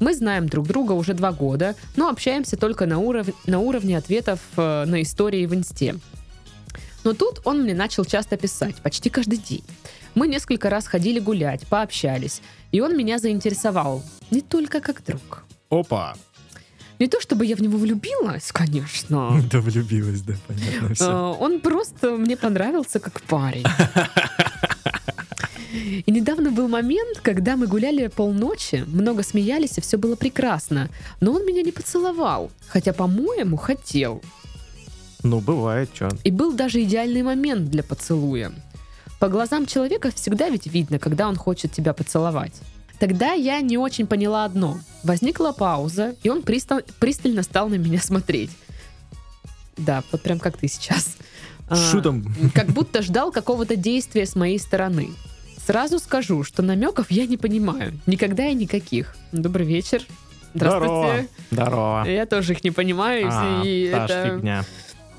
Мы 0.00 0.14
знаем 0.14 0.48
друг 0.48 0.66
друга 0.66 0.92
уже 0.92 1.14
два 1.14 1.30
года, 1.30 1.76
но 1.94 2.08
общаемся 2.08 2.56
только 2.56 2.86
на, 2.86 2.94
уров- 2.94 3.34
на 3.46 3.60
уровне 3.60 3.96
ответов 3.96 4.40
э, 4.56 4.84
на 4.84 5.00
истории 5.00 5.46
в 5.46 5.54
инсте. 5.54 5.94
Но 7.06 7.14
тут 7.14 7.40
он 7.44 7.62
мне 7.62 7.72
начал 7.72 8.04
часто 8.04 8.36
писать, 8.36 8.74
почти 8.82 9.10
каждый 9.10 9.38
день. 9.38 9.62
Мы 10.16 10.26
несколько 10.26 10.68
раз 10.68 10.88
ходили 10.88 11.20
гулять, 11.20 11.64
пообщались, 11.68 12.42
и 12.72 12.80
он 12.80 12.96
меня 12.96 13.18
заинтересовал, 13.18 14.02
не 14.32 14.40
только 14.40 14.80
как 14.80 15.04
друг. 15.04 15.44
Опа. 15.70 16.16
Не 16.98 17.06
то 17.06 17.20
чтобы 17.20 17.46
я 17.46 17.54
в 17.54 17.60
него 17.62 17.78
влюбилась, 17.78 18.50
конечно. 18.50 19.40
Да 19.52 19.60
влюбилась, 19.60 20.22
да, 20.22 20.34
понятно 20.48 21.04
Э, 21.04 21.36
Он 21.38 21.60
просто 21.60 22.10
мне 22.16 22.36
понравился 22.36 22.98
как 22.98 23.20
парень. 23.20 23.64
И 26.06 26.10
недавно 26.10 26.50
был 26.50 26.66
момент, 26.66 27.20
когда 27.22 27.56
мы 27.56 27.68
гуляли 27.68 28.08
полночи, 28.08 28.84
много 28.88 29.22
смеялись, 29.22 29.78
и 29.78 29.80
все 29.80 29.96
было 29.96 30.16
прекрасно. 30.16 30.88
Но 31.20 31.32
он 31.32 31.46
меня 31.46 31.62
не 31.62 31.70
поцеловал, 31.70 32.50
хотя, 32.66 32.92
по-моему, 32.92 33.56
хотел. 33.56 34.22
Ну, 35.26 35.40
бывает, 35.40 35.90
что. 35.94 36.08
И 36.24 36.30
был 36.30 36.52
даже 36.52 36.82
идеальный 36.82 37.22
момент 37.22 37.68
для 37.70 37.82
поцелуя. 37.82 38.52
По 39.18 39.28
глазам 39.28 39.66
человека 39.66 40.10
всегда 40.14 40.48
ведь 40.50 40.66
видно, 40.66 40.98
когда 40.98 41.26
он 41.28 41.36
хочет 41.36 41.72
тебя 41.72 41.92
поцеловать. 41.92 42.52
Тогда 42.98 43.32
я 43.32 43.60
не 43.60 43.76
очень 43.76 44.06
поняла 44.06 44.44
одно. 44.44 44.78
Возникла 45.02 45.52
пауза, 45.52 46.14
и 46.22 46.28
он 46.30 46.42
пристал- 46.42 46.84
пристально 47.00 47.42
стал 47.42 47.68
на 47.68 47.74
меня 47.74 48.00
смотреть. 48.00 48.50
Да, 49.76 50.02
вот 50.12 50.22
прям 50.22 50.38
как 50.38 50.56
ты 50.56 50.68
сейчас. 50.68 51.16
А, 51.68 51.74
Что 51.74 52.00
там? 52.00 52.24
Как 52.54 52.68
будто 52.68 53.02
ждал 53.02 53.32
какого-то 53.32 53.74
действия 53.74 54.24
с 54.24 54.36
моей 54.36 54.60
стороны. 54.60 55.08
Сразу 55.66 55.98
скажу, 55.98 56.44
что 56.44 56.62
намеков 56.62 57.10
я 57.10 57.26
не 57.26 57.36
понимаю. 57.36 57.92
Никогда 58.06 58.46
и 58.46 58.54
никаких. 58.54 59.16
Добрый 59.32 59.66
вечер. 59.66 60.00
Здравствуйте. 60.54 61.28
Здорово. 61.50 62.04
Я 62.08 62.24
тоже 62.26 62.52
их 62.52 62.62
не 62.62 62.70
понимаю, 62.70 63.28
А, 63.32 63.62
и 63.64 63.90
та 63.90 64.04
это 64.04 64.36
фигня. 64.36 64.64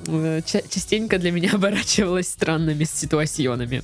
Э, 0.05 0.41
ча- 0.45 0.61
частенько 0.69 1.17
для 1.17 1.31
меня 1.31 1.51
оборачивалось 1.53 2.27
странными 2.27 2.83
ситуационами. 2.83 3.83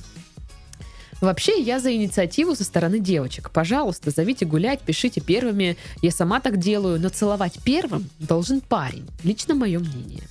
Вообще, 1.20 1.60
я 1.60 1.80
за 1.80 1.94
инициативу 1.94 2.54
со 2.54 2.64
стороны 2.64 2.98
девочек. 2.98 3.50
Пожалуйста, 3.50 4.10
зовите 4.10 4.44
гулять, 4.44 4.80
пишите 4.80 5.20
первыми. 5.20 5.76
Я 6.02 6.10
сама 6.10 6.40
так 6.40 6.58
делаю, 6.58 7.00
но 7.00 7.08
целовать 7.08 7.58
первым 7.64 8.10
должен 8.18 8.60
парень. 8.60 9.06
Лично 9.22 9.54
мое 9.54 9.78
мнение. 9.78 10.24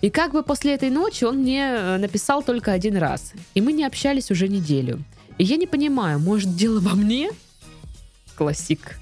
И 0.00 0.10
как 0.10 0.32
бы 0.32 0.42
после 0.42 0.74
этой 0.74 0.90
ночи 0.90 1.24
он 1.24 1.38
мне 1.38 1.62
э, 1.62 1.96
написал 1.98 2.42
только 2.42 2.72
один 2.72 2.96
раз. 2.96 3.32
И 3.54 3.60
мы 3.60 3.72
не 3.72 3.84
общались 3.84 4.30
уже 4.30 4.48
неделю. 4.48 5.02
И 5.38 5.44
я 5.44 5.56
не 5.56 5.66
понимаю, 5.66 6.18
может, 6.18 6.56
дело 6.56 6.80
во 6.80 6.94
мне? 6.94 7.30
Классик 8.34 8.98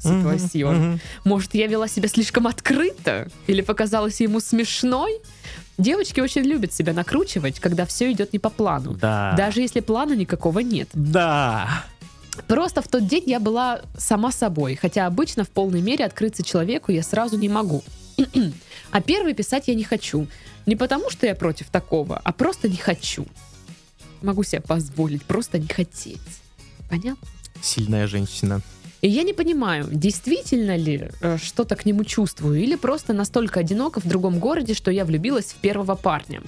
ситуацион. 0.00 0.74
Мгм, 0.76 0.88
мгм. 0.88 1.00
Может, 1.24 1.54
я 1.54 1.66
вела 1.66 1.88
себя 1.88 2.08
слишком 2.08 2.46
открыто? 2.46 3.28
Или 3.46 3.60
показалась 3.60 4.20
ему 4.20 4.40
смешной? 4.40 5.18
Девочки 5.78 6.20
очень 6.20 6.42
любят 6.42 6.72
себя 6.72 6.92
накручивать, 6.92 7.60
когда 7.60 7.86
все 7.86 8.10
идет 8.10 8.32
не 8.32 8.38
по 8.38 8.50
плану. 8.50 8.94
Да. 8.94 9.34
Даже 9.36 9.60
если 9.60 9.80
плана 9.80 10.14
никакого 10.14 10.58
нет. 10.58 10.88
Да. 10.92 11.84
Просто 12.46 12.82
в 12.82 12.88
тот 12.88 13.06
день 13.06 13.24
я 13.26 13.40
была 13.40 13.80
сама 13.96 14.32
собой, 14.32 14.76
хотя 14.76 15.06
обычно 15.06 15.44
в 15.44 15.50
полной 15.50 15.80
мере 15.80 16.04
открыться 16.04 16.42
человеку 16.42 16.92
я 16.92 17.02
сразу 17.02 17.38
не 17.38 17.48
могу. 17.48 17.82
А 18.90 19.02
первый 19.02 19.34
писать 19.34 19.68
я 19.68 19.74
не 19.74 19.84
хочу. 19.84 20.26
Не 20.64 20.74
потому, 20.74 21.10
что 21.10 21.26
я 21.26 21.34
против 21.34 21.68
такого, 21.68 22.18
а 22.24 22.32
просто 22.32 22.70
не 22.70 22.78
хочу. 22.78 23.26
Могу 24.22 24.44
себе 24.44 24.62
позволить 24.62 25.24
просто 25.24 25.58
не 25.58 25.68
хотеть. 25.68 26.18
Понятно? 26.88 27.28
Сильная 27.60 28.06
женщина. 28.06 28.62
И 29.00 29.08
я 29.08 29.22
не 29.22 29.32
понимаю, 29.32 29.86
действительно 29.90 30.76
ли 30.76 31.10
э, 31.20 31.38
что-то 31.40 31.76
к 31.76 31.86
нему 31.86 32.04
чувствую, 32.04 32.60
или 32.60 32.74
просто 32.76 33.12
настолько 33.12 33.60
одиноко 33.60 34.00
в 34.00 34.06
другом 34.08 34.38
городе, 34.40 34.74
что 34.74 34.90
я 34.90 35.04
влюбилась 35.04 35.46
в 35.52 35.56
первого 35.56 35.94
парня. 35.94 36.42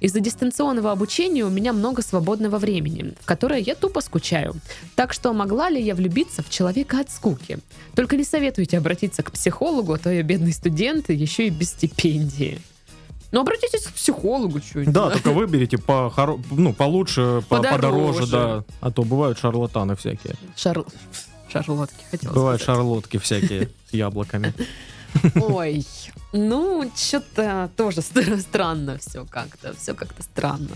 Из-за 0.00 0.20
дистанционного 0.20 0.92
обучения 0.92 1.44
у 1.44 1.50
меня 1.50 1.74
много 1.74 2.00
свободного 2.00 2.56
времени, 2.56 3.12
в 3.20 3.26
которое 3.26 3.60
я 3.60 3.74
тупо 3.74 4.00
скучаю. 4.00 4.54
Так 4.96 5.12
что 5.12 5.34
могла 5.34 5.68
ли 5.68 5.82
я 5.82 5.94
влюбиться 5.94 6.42
в 6.42 6.48
человека 6.48 7.00
от 7.00 7.10
скуки? 7.10 7.58
Только 7.94 8.16
не 8.16 8.24
советуйте 8.24 8.78
обратиться 8.78 9.22
к 9.22 9.30
психологу, 9.30 9.92
а 9.92 9.98
то 9.98 10.10
я 10.10 10.22
бедный 10.22 10.54
студент, 10.54 11.10
еще 11.10 11.48
и 11.48 11.50
без 11.50 11.68
стипендии. 11.72 12.62
Ну, 13.30 13.40
обратитесь 13.42 13.84
к 13.86 13.92
психологу, 13.92 14.60
что 14.60 14.90
Да, 14.90 15.10
только 15.10 15.32
выберите 15.32 15.76
по 15.76 16.10
хоро- 16.16 16.42
ну, 16.50 16.72
получше, 16.72 17.42
по- 17.50 17.56
Подороже. 17.56 17.82
подороже, 17.82 18.26
да. 18.32 18.64
А 18.80 18.90
то 18.90 19.02
бывают 19.04 19.38
шарлатаны 19.38 19.96
всякие. 19.96 20.34
Шар... 20.56 20.82
Шарлотки 21.50 22.04
хотела 22.10 22.32
Бывают 22.32 22.62
сказать. 22.62 22.76
шарлотки 22.78 23.18
всякие 23.18 23.68
с 23.90 23.92
яблоками. 23.94 24.54
Ой, 25.34 25.84
ну, 26.32 26.90
что-то 26.96 27.70
тоже 27.76 28.00
стр- 28.02 28.38
странно 28.40 28.98
все 28.98 29.24
как-то, 29.24 29.74
все 29.74 29.94
как-то 29.94 30.22
странно. 30.22 30.70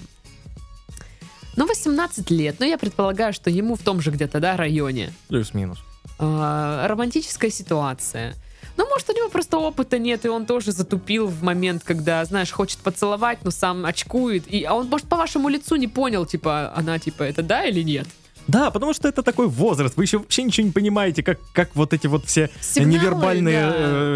Ну, 1.56 1.66
18 1.68 2.30
лет, 2.30 2.56
ну, 2.58 2.66
я 2.66 2.76
предполагаю, 2.78 3.32
что 3.32 3.48
ему 3.48 3.76
в 3.76 3.82
том 3.82 4.00
же 4.00 4.10
где-то, 4.10 4.40
да, 4.40 4.56
районе. 4.56 5.12
Плюс-минус. 5.28 5.78
А, 6.18 6.86
романтическая 6.88 7.50
ситуация. 7.50 8.34
Ну, 8.76 8.88
может, 8.88 9.08
у 9.08 9.12
него 9.12 9.28
просто 9.28 9.56
опыта 9.58 10.00
нет, 10.00 10.24
и 10.24 10.28
он 10.28 10.46
тоже 10.46 10.72
затупил 10.72 11.28
в 11.28 11.44
момент, 11.44 11.84
когда, 11.84 12.24
знаешь, 12.24 12.50
хочет 12.50 12.78
поцеловать, 12.80 13.44
но 13.44 13.52
сам 13.52 13.86
очкует. 13.86 14.52
И, 14.52 14.64
а 14.64 14.74
он, 14.74 14.88
может, 14.88 15.06
по 15.06 15.16
вашему 15.16 15.48
лицу 15.48 15.76
не 15.76 15.86
понял, 15.86 16.26
типа, 16.26 16.72
она, 16.74 16.98
типа, 16.98 17.22
это 17.22 17.42
да 17.44 17.64
или 17.66 17.82
нет? 17.82 18.08
Да, 18.46 18.70
потому 18.70 18.92
что 18.92 19.08
это 19.08 19.22
такой 19.22 19.48
возраст. 19.48 19.96
Вы 19.96 20.04
еще 20.04 20.18
вообще 20.18 20.42
ничего 20.42 20.66
не 20.66 20.72
понимаете, 20.72 21.22
как, 21.22 21.38
как 21.52 21.74
вот 21.74 21.92
эти 21.94 22.06
вот 22.06 22.26
все 22.26 22.50
Сигналы, 22.60 22.92
невербальные 22.92 23.60
да. 23.62 23.72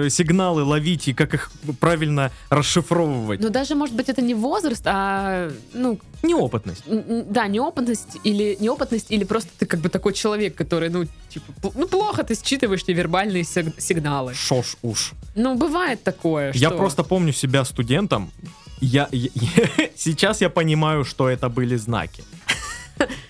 э, 0.07 0.09
сигналы 0.11 0.63
ловить 0.65 1.09
и 1.09 1.15
как 1.15 1.35
их 1.35 1.51
правильно 1.81 2.31
расшифровывать. 2.51 3.41
Но 3.41 3.49
даже, 3.49 3.75
может 3.75 3.95
быть, 3.95 4.09
это 4.09 4.21
не 4.23 4.35
возраст, 4.35 4.83
а, 4.87 5.51
ну, 5.73 5.99
Неопытность. 6.23 6.83
Да, 7.31 7.47
неопытность 7.47 8.19
или 8.25 8.57
неопытность, 8.61 9.07
или 9.11 9.23
просто 9.25 9.51
ты 9.59 9.67
как 9.67 9.79
бы 9.81 9.89
такой 9.89 10.13
человек, 10.13 10.57
который, 10.57 10.89
ну, 10.91 11.05
типа, 11.29 11.71
ну, 11.75 11.87
плохо 11.87 12.25
ты 12.25 12.35
считываешь 12.35 12.87
невербальные 12.89 13.45
сиг- 13.45 13.81
сигналы. 13.81 14.35
Шош 14.35 14.77
уж. 14.83 15.13
Ну, 15.37 15.55
бывает 15.57 16.03
такое, 16.03 16.53
Я 16.55 16.69
что- 16.71 16.77
просто 16.79 17.05
помню 17.05 17.33
себя 17.33 17.65
студентом. 17.65 18.31
Я, 18.81 19.09
я- 19.13 19.31
сейчас 19.97 20.41
я 20.41 20.51
понимаю, 20.51 21.05
что 21.05 21.29
это 21.29 21.49
были 21.49 21.77
знаки. 21.77 22.25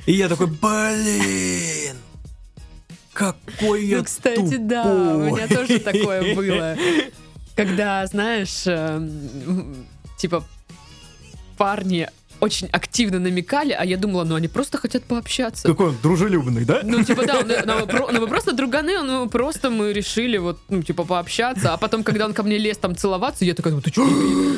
И 0.06 0.12
я 0.12 0.28
такой, 0.28 0.46
блин, 0.46 1.96
какой 3.12 3.86
я 3.86 3.98
Ну, 3.98 4.04
кстати, 4.04 4.56
да, 4.56 4.82
у 4.82 5.24
тупой». 5.24 5.32
меня 5.32 5.48
тоже 5.48 5.78
такое 5.80 6.34
было. 6.36 6.76
Когда, 7.56 8.06
знаешь, 8.06 8.62
эм, 8.66 9.86
типа, 10.16 10.44
парни 11.56 12.08
очень 12.40 12.68
активно 12.72 13.18
намекали, 13.18 13.72
а 13.72 13.84
я 13.84 13.96
думала, 13.96 14.24
ну, 14.24 14.34
они 14.34 14.48
просто 14.48 14.78
хотят 14.78 15.04
пообщаться. 15.04 15.68
Какой 15.68 15.88
он 15.88 15.96
дружелюбный, 16.02 16.64
да? 16.64 16.80
Ну, 16.82 17.02
типа, 17.02 17.26
да, 17.26 17.40
ну, 17.44 17.54
ну, 17.86 18.08
ну, 18.12 18.20
мы 18.20 18.26
просто 18.26 18.52
друганы, 18.52 19.02
ну, 19.02 19.28
просто 19.28 19.70
мы 19.70 19.92
решили 19.92 20.36
вот, 20.38 20.58
ну, 20.68 20.82
типа, 20.82 21.04
пообщаться, 21.04 21.72
а 21.74 21.76
потом, 21.76 22.02
когда 22.02 22.24
он 22.26 22.32
ко 22.32 22.42
мне 22.42 22.58
лез 22.58 22.78
там 22.78 22.96
целоваться, 22.96 23.44
я 23.44 23.54
такая, 23.54 23.74
ну, 23.74 23.80
ты 23.80 23.90
что? 23.90 24.06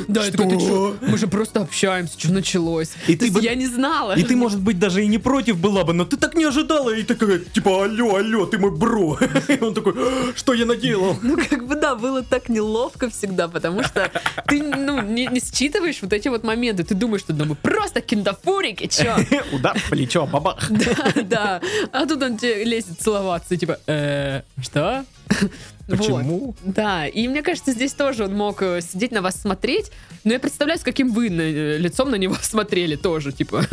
Да, 0.07 0.25
я 0.25 0.31
такая, 0.31 0.49
ты 0.49 0.59
что? 0.59 0.95
Мы 1.01 1.17
же 1.17 1.27
просто 1.27 1.61
общаемся, 1.61 2.19
что 2.19 2.31
началось? 2.33 2.91
И 3.07 3.15
ты 3.15 3.31
бы- 3.31 3.41
я 3.41 3.55
не 3.55 3.67
знала. 3.67 4.13
И 4.13 4.23
ты, 4.23 4.35
может 4.35 4.59
быть, 4.59 4.79
даже 4.79 5.03
и 5.03 5.07
не 5.07 5.17
против 5.17 5.57
была 5.57 5.83
бы, 5.83 5.93
но 5.93 6.05
ты 6.05 6.17
так 6.17 6.35
не 6.35 6.45
ожидала, 6.45 6.93
и 6.95 7.03
такая, 7.03 7.39
типа, 7.39 7.85
алло, 7.85 8.15
алло, 8.15 8.45
ты 8.45 8.57
мой 8.57 8.71
бро. 8.71 9.17
И 9.47 9.59
он 9.61 9.73
такой, 9.73 9.93
«А, 9.97 10.33
что 10.35 10.53
я 10.53 10.65
наделал? 10.65 11.17
Ну, 11.21 11.37
как 11.49 11.67
бы, 11.67 11.75
да, 11.75 11.95
было 11.95 12.23
так 12.23 12.49
неловко 12.49 13.09
всегда, 13.09 13.47
потому 13.47 13.83
что 13.83 14.09
ты, 14.47 14.61
ну, 14.61 15.01
не, 15.01 15.27
не 15.27 15.39
считываешь 15.39 16.01
вот 16.01 16.13
эти 16.13 16.27
вот 16.29 16.43
моменты. 16.43 16.83
Ты 16.83 16.95
думаешь, 16.95 17.21
что, 17.21 17.33
ну, 17.33 17.45
мы 17.45 17.55
просто 17.73 18.01
киндафурики, 18.01 18.87
чё? 18.87 19.15
Удар 19.51 19.77
в 19.79 19.89
плечо, 19.89 20.25
бабах. 20.27 20.69
Да, 20.69 21.13
да. 21.23 21.61
А 21.91 22.05
тут 22.05 22.21
он 22.23 22.37
тебе 22.37 22.63
лезет 22.63 22.99
целоваться, 22.99 23.55
и 23.55 23.57
типа, 23.57 23.77
«Э, 23.87 24.41
что? 24.61 25.05
Вот. 25.87 25.97
Почему? 25.97 26.55
Да, 26.63 27.05
и 27.07 27.27
мне 27.27 27.41
кажется, 27.41 27.71
здесь 27.73 27.93
тоже 27.93 28.23
он 28.23 28.33
мог 28.33 28.61
э, 28.61 28.79
сидеть 28.81 29.11
на 29.11 29.21
вас 29.21 29.35
смотреть, 29.41 29.91
но 30.23 30.31
я 30.31 30.39
представляю, 30.39 30.79
с 30.79 30.83
каким 30.83 31.11
вы 31.11 31.29
на- 31.29 31.41
э, 31.41 31.77
лицом 31.79 32.11
на 32.11 32.15
него 32.15 32.35
смотрели 32.41 32.95
тоже, 32.95 33.33
типа. 33.33 33.65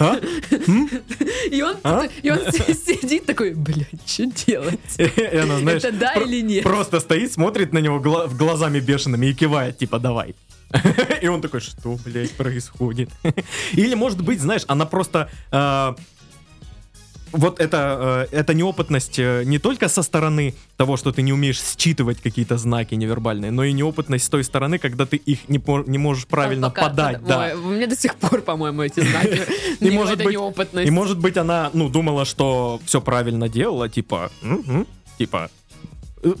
А? 0.00 0.16
И 1.50 1.62
он, 1.62 1.76
А? 1.84 2.02
и 2.22 2.30
он 2.30 2.38
сидит 2.52 3.24
такой, 3.24 3.54
блядь, 3.54 3.88
что 4.06 4.26
делать? 4.26 4.80
И 4.98 5.36
она, 5.36 5.58
знаешь, 5.60 5.84
Это 5.84 5.96
да 5.96 6.12
или 6.14 6.42
нет? 6.42 6.64
Просто 6.64 7.00
стоит, 7.00 7.32
смотрит 7.32 7.72
на 7.72 7.78
него 7.78 8.00
гла- 8.00 8.26
глазами 8.26 8.80
бешеными 8.80 9.26
и 9.26 9.34
кивает, 9.34 9.78
типа, 9.78 9.98
давай. 9.98 10.34
И 11.22 11.28
он 11.28 11.40
такой, 11.40 11.60
что, 11.60 11.96
блядь, 12.04 12.32
происходит? 12.32 13.10
Или, 13.72 13.94
может 13.94 14.20
быть, 14.22 14.40
знаешь, 14.40 14.64
она 14.68 14.84
просто... 14.86 15.28
э, 15.52 15.94
Вот 17.32 17.60
это, 17.60 18.26
э, 18.32 18.36
это 18.40 18.54
неопытность 18.54 19.18
э, 19.18 19.44
не 19.44 19.58
только 19.58 19.88
со 19.88 20.02
стороны 20.02 20.54
того, 20.78 20.96
что 20.96 21.10
ты 21.12 21.20
не 21.22 21.32
умеешь 21.32 21.60
считывать 21.60 22.20
какие-то 22.22 22.56
знаки 22.56 22.94
невербальные, 22.96 23.50
но 23.50 23.64
и 23.64 23.72
неопытность 23.74 24.24
с 24.24 24.28
той 24.30 24.42
стороны, 24.44 24.78
когда 24.78 25.04
ты 25.04 25.16
их 25.16 25.48
не, 25.48 25.58
по- 25.58 25.84
не 25.86 25.98
можешь 25.98 26.26
правильно 26.26 26.68
Пока- 26.70 26.88
подать. 26.88 27.16
пода- 27.20 27.28
да. 27.28 27.38
Ой, 27.40 27.54
у 27.54 27.68
меня 27.70 27.86
до 27.86 27.96
сих 27.96 28.14
пор, 28.14 28.40
по-моему, 28.40 28.82
эти 28.82 29.00
знаки. 29.10 29.42
И 29.80 29.84
Не- 29.84 29.90
может 29.90 30.14
это 30.14 30.24
быть- 30.24 30.32
неопытность. 30.32 30.88
И 30.88 30.90
может 30.90 31.18
быть 31.18 31.36
она, 31.36 31.70
ну, 31.74 31.88
думала, 31.90 32.24
что 32.24 32.80
все 32.86 33.00
правильно 33.00 33.48
делала, 33.48 33.88
типа, 33.90 34.30
типа, 35.18 35.50
«Э, 35.50 35.57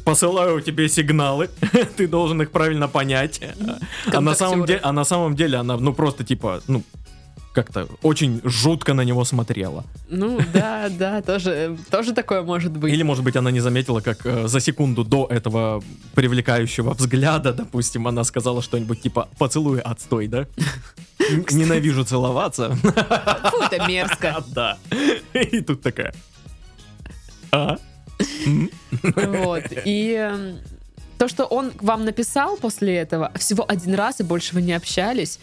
посылаю 0.04 0.60
тебе 0.60 0.88
сигналы, 0.88 1.48
ты 1.96 2.08
должен 2.08 2.42
их 2.42 2.50
правильно 2.50 2.88
понять. 2.88 3.40
А 4.12 4.20
на 4.20 4.34
самом 4.34 4.66
деле, 4.66 4.80
а 4.82 4.92
на 4.92 5.04
самом 5.04 5.36
деле 5.36 5.58
она, 5.58 5.76
ну, 5.76 5.92
просто 5.92 6.24
типа, 6.24 6.60
ну, 6.68 6.82
как-то 7.58 7.88
очень 8.02 8.40
жутко 8.44 8.94
на 8.94 9.04
него 9.04 9.24
смотрела. 9.24 9.84
Ну, 10.08 10.40
да, 10.52 10.88
да, 10.90 11.22
тоже, 11.22 11.76
тоже 11.90 12.12
такое 12.12 12.42
может 12.42 12.72
быть. 12.72 12.92
Или, 12.92 13.02
может 13.02 13.24
быть, 13.24 13.36
она 13.36 13.50
не 13.50 13.60
заметила, 13.60 14.00
как 14.00 14.26
э, 14.26 14.46
за 14.46 14.60
секунду 14.60 15.02
до 15.02 15.26
этого 15.28 15.82
привлекающего 16.14 16.94
взгляда, 16.94 17.52
допустим, 17.52 18.06
она 18.06 18.24
сказала 18.24 18.62
что-нибудь 18.62 19.02
типа 19.02 19.28
«поцелуй 19.38 19.80
отстой», 19.80 20.28
да? 20.28 20.46
Ненавижу 21.50 22.04
целоваться. 22.04 22.76
Фу, 22.76 23.62
это 23.62 23.88
мерзко. 23.88 24.36
Да. 24.54 24.78
И 25.34 25.60
тут 25.60 25.82
такая. 25.82 26.14
А? 27.50 27.76
Вот. 29.02 29.64
И 29.84 30.12
эм, 30.12 30.58
то, 31.18 31.28
что 31.28 31.44
он 31.44 31.72
вам 31.80 32.04
написал 32.04 32.56
после 32.56 32.96
этого, 32.96 33.32
всего 33.36 33.64
один 33.68 33.94
раз 33.94 34.20
и 34.20 34.22
больше 34.22 34.54
вы 34.54 34.62
не 34.62 34.72
общались, 34.72 35.38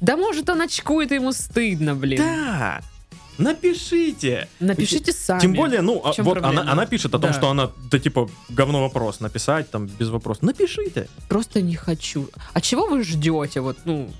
да 0.00 0.16
может 0.16 0.48
он 0.48 0.62
очкует, 0.62 1.12
ему 1.12 1.32
стыдно, 1.32 1.94
блин. 1.94 2.18
Да. 2.18 2.80
Напишите. 3.38 4.48
Напишите 4.60 5.12
сами. 5.12 5.40
Тем 5.40 5.54
более, 5.54 5.80
ну, 5.80 6.00
а, 6.04 6.12
вот 6.22 6.36
она, 6.38 6.48
проблема? 6.48 6.72
она 6.72 6.86
пишет 6.86 7.14
о 7.14 7.18
том, 7.18 7.30
Да. 7.30 7.32
что 7.32 7.48
она, 7.48 7.70
да 7.90 7.98
типа, 7.98 8.28
говно 8.50 8.82
вопрос 8.82 9.20
написать, 9.20 9.70
там, 9.70 9.86
без 9.86 10.10
вопроса. 10.10 10.44
Напишите. 10.44 11.08
Просто 11.28 11.62
не 11.62 11.74
хочу. 11.74 12.28
А 12.52 12.60
чего 12.60 12.86
вы 12.86 13.02
ждете? 13.02 13.60
Вот, 13.60 13.78
ну, 13.86 14.10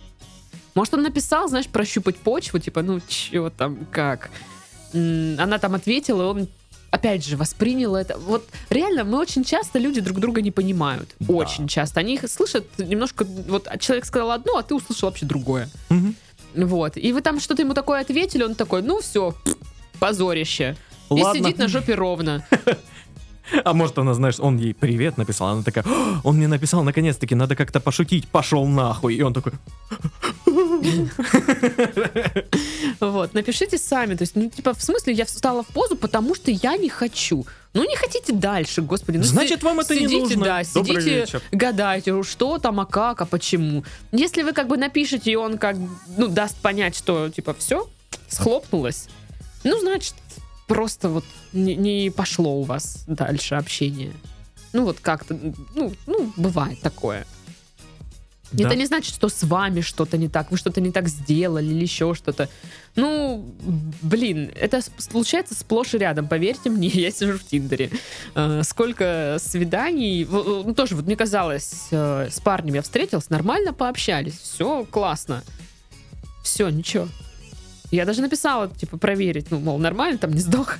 может, 0.74 0.94
он 0.94 1.02
написал, 1.02 1.48
знаешь, 1.48 1.66
прощупать 1.66 2.16
почву, 2.16 2.58
типа, 2.58 2.82
ну, 2.82 3.00
чего 3.08 3.50
там, 3.50 3.86
как? 3.90 4.30
Она 4.94 5.58
там 5.58 5.74
ответила, 5.74 6.30
он 6.30 6.48
опять 6.90 7.24
же, 7.24 7.37
воспринял 7.37 7.94
это. 7.96 8.18
Вот 8.18 8.48
реально, 8.68 9.05
мы 9.05 9.18
очень 9.18 9.44
часто 9.44 9.79
люди 9.79 10.00
друг 10.00 10.18
друга 10.18 10.42
не 10.42 10.50
понимают. 10.50 11.11
Да. 11.18 11.35
Очень 11.35 11.68
часто. 11.68 12.00
Они 12.00 12.14
их 12.14 12.29
слышат 12.31 12.66
немножко... 12.79 13.24
Вот 13.24 13.68
человек 13.79 14.05
сказал 14.05 14.31
одно, 14.33 14.59
а 14.59 14.62
ты 14.62 14.74
услышал 14.74 15.09
вообще 15.09 15.26
другое. 15.26 15.68
Мгм. 15.88 16.14
Вот. 16.55 16.96
И 16.96 17.12
вы 17.12 17.20
там 17.20 17.40
что-то 17.40 17.62
ему 17.62 17.74
такое 17.74 18.00
ответили, 18.00 18.42
он 18.42 18.55
такой, 18.55 18.83
ну 18.83 19.00
все, 19.00 19.35
позорище. 19.98 20.76
И 21.11 21.22
Ладно. 21.22 21.40
сидит 21.40 21.59
на 21.59 21.68
жопе 21.68 21.94
ровно. 21.94 22.44
А 23.64 23.72
может 23.72 23.98
она, 23.98 24.14
знаешь, 24.14 24.38
он 24.38 24.59
ей 24.59 24.74
привет 24.74 25.18
написал, 25.18 25.48
она 25.48 25.62
такая, 25.64 25.85
«О, 25.85 26.20
он 26.22 26.37
мне 26.37 26.46
написал, 26.46 26.85
наконец-таки, 26.85 27.35
надо 27.35 27.57
как-то 27.57 27.81
пошутить, 27.81 28.29
пошел 28.29 28.64
нахуй. 28.66 29.16
И 29.16 29.22
он 29.22 29.35
такой, 29.35 29.53
Вот, 33.01 33.35
напишите 33.35 33.79
сами. 33.79 34.14
То 34.14 34.23
есть, 34.23 34.37
ну, 34.37 34.51
типа, 34.51 34.75
в 34.75 34.83
смысле, 34.83 35.14
я 35.14 35.25
встала 35.25 35.62
в 35.62 35.69
позу, 35.69 35.97
потому 35.97 36.35
что 36.35 36.51
я 36.51 36.77
не 36.77 36.88
хочу. 36.88 37.47
Ну, 37.73 37.88
не 37.88 37.97
хотите 37.97 38.33
дальше, 38.33 38.83
господи. 38.83 39.16
Ну, 39.16 39.25
значит, 39.25 39.62
вам 39.62 39.81
это 39.81 39.95
не 39.95 40.01
сидите, 40.01 40.37
нужно. 40.37 40.45
Да, 40.45 40.62
Добрый 40.75 40.97
сидите, 40.97 41.21
вечер. 41.21 41.43
гадайте, 41.53 42.23
что 42.25 42.59
там, 42.59 42.81
а 42.81 42.87
как, 42.87 43.23
а 43.23 43.27
почему. 43.27 43.85
Если 44.12 44.43
вы 44.43 44.53
как 44.53 44.69
бы 44.69 44.77
напишете, 44.77 45.33
и 45.33 45.37
он 45.37 45.57
как, 45.57 45.77
ну, 46.16 46.29
даст 46.29 46.57
понять, 46.57 46.97
что, 46.97 47.31
типа, 47.31 47.55
все, 47.55 47.88
схлопнулось, 48.29 49.09
ну, 49.64 49.79
значит, 49.79 50.14
просто 50.66 51.09
вот 51.09 51.25
не, 51.53 51.77
не 51.77 52.11
пошло 52.11 52.57
у 52.57 52.62
вас 52.62 53.05
дальше 53.07 53.55
общение. 53.55 54.12
Ну, 54.73 54.85
вот 54.85 55.01
как-то, 55.01 55.38
ну, 55.75 55.93
ну, 56.07 56.33
бывает 56.37 56.81
такое. 56.81 57.27
Да. 58.52 58.66
Это 58.66 58.76
не 58.76 58.86
значит, 58.86 59.14
что 59.14 59.28
с 59.28 59.42
вами 59.44 59.80
что-то 59.80 60.16
не 60.16 60.28
так, 60.28 60.50
вы 60.50 60.56
что-то 60.56 60.80
не 60.80 60.90
так 60.90 61.08
сделали 61.08 61.66
или 61.66 61.82
еще 61.82 62.14
что-то. 62.14 62.48
Ну, 62.96 63.54
блин, 64.02 64.50
это 64.56 64.80
случается 64.98 65.54
сплошь 65.54 65.94
и 65.94 65.98
рядом, 65.98 66.26
поверьте 66.26 66.70
мне, 66.70 66.88
я 66.92 67.10
сижу 67.10 67.38
в 67.38 67.44
Тиндере. 67.44 67.90
Э, 68.34 68.62
сколько 68.64 69.36
свиданий, 69.40 70.26
ну, 70.28 70.74
тоже 70.74 70.96
вот 70.96 71.06
мне 71.06 71.16
казалось, 71.16 71.88
э, 71.92 72.28
с 72.30 72.40
парнем 72.40 72.74
я 72.74 72.82
встретилась, 72.82 73.30
нормально 73.30 73.72
пообщались, 73.72 74.38
все 74.38 74.84
классно. 74.90 75.44
Все, 76.42 76.68
ничего. 76.70 77.08
Я 77.90 78.04
даже 78.04 78.22
написала, 78.22 78.68
типа, 78.68 78.98
проверить, 78.98 79.50
ну, 79.50 79.58
мол, 79.58 79.78
нормально, 79.78 80.18
там 80.18 80.32
не 80.32 80.40
сдох. 80.40 80.78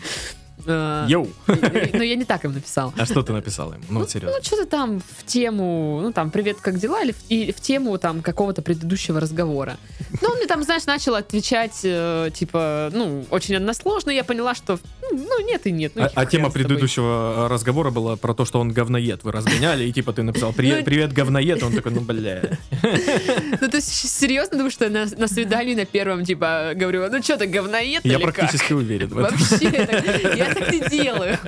Э, 0.67 1.07
Йоу. 1.09 1.29
Но 1.47 2.03
я 2.03 2.17
не 2.17 2.25
так 2.25 2.45
им 2.45 2.53
написала. 2.53 2.93
А 2.97 3.05
что 3.07 3.23
ты 3.23 3.33
написала 3.33 3.75
ему? 3.75 3.85
Ну, 3.89 4.01
вот 4.01 4.11
серьезно. 4.11 4.37
Ну, 4.39 4.45
что-то 4.45 4.67
там 4.67 5.01
в 5.01 5.25
тему, 5.27 6.01
ну, 6.03 6.13
там, 6.13 6.31
привет, 6.31 6.59
как 6.61 6.79
дела, 6.79 7.03
или 7.03 7.53
в, 7.53 7.61
тему, 7.61 7.99
там, 7.99 8.23
какого-то 8.23 8.63
предыдущего 8.63 9.21
разговора. 9.21 9.77
Ну, 10.21 10.29
он 10.31 10.37
мне 10.39 10.47
там, 10.47 10.63
знаешь, 10.63 10.87
начал 10.87 11.15
отвечать, 11.15 11.81
э, 11.85 12.31
типа, 12.35 12.91
ну, 12.93 13.25
очень 13.31 13.57
односложно, 13.57 14.11
я 14.11 14.25
поняла, 14.25 14.55
что, 14.55 14.79
ну, 15.03 15.09
ну, 15.19 15.47
нет 15.47 15.67
и 15.67 15.71
нет. 15.73 15.93
Ну, 15.95 16.05
А, 16.05 16.11
а 16.15 16.27
тема 16.27 16.51
предыдущего 16.51 17.49
разговора 17.49 17.91
была 17.91 18.17
про 18.17 18.35
то, 18.35 18.45
что 18.45 18.61
он 18.61 18.73
говноед. 18.73 19.25
Вы 19.25 19.33
разгоняли, 19.33 19.85
и 19.85 19.93
типа 19.93 20.13
ты 20.13 20.23
написал 20.23 20.53
«Привет, 20.53 20.87
Ну, 20.87 21.15
говноед», 21.15 21.63
он 21.63 21.73
такой, 21.73 21.93
ну, 21.93 22.01
бля. 22.01 22.43
Ну, 23.61 23.69
ты 23.69 23.81
с- 23.81 23.85
серьезно 24.19 24.57
думаешь, 24.57 24.73
что 24.75 24.87
я 24.87 25.07
на, 25.17 25.29
свидании 25.29 25.75
на 25.75 25.85
первом, 25.85 26.25
типа, 26.25 26.73
говорю, 26.75 27.09
ну, 27.11 27.23
что 27.23 27.37
ты, 27.37 27.47
говноед 27.47 28.05
Я 28.05 28.15
или 28.17 28.25
как?» 28.25 28.35
практически 28.35 28.73
уверен 28.73 29.09
в 29.09 29.19
этом. 29.19 29.37
Вообще, 29.39 29.71
так- 29.71 30.01
я 30.51 30.55
так 30.55 30.73
не 30.73 30.89
делаю. 30.89 31.39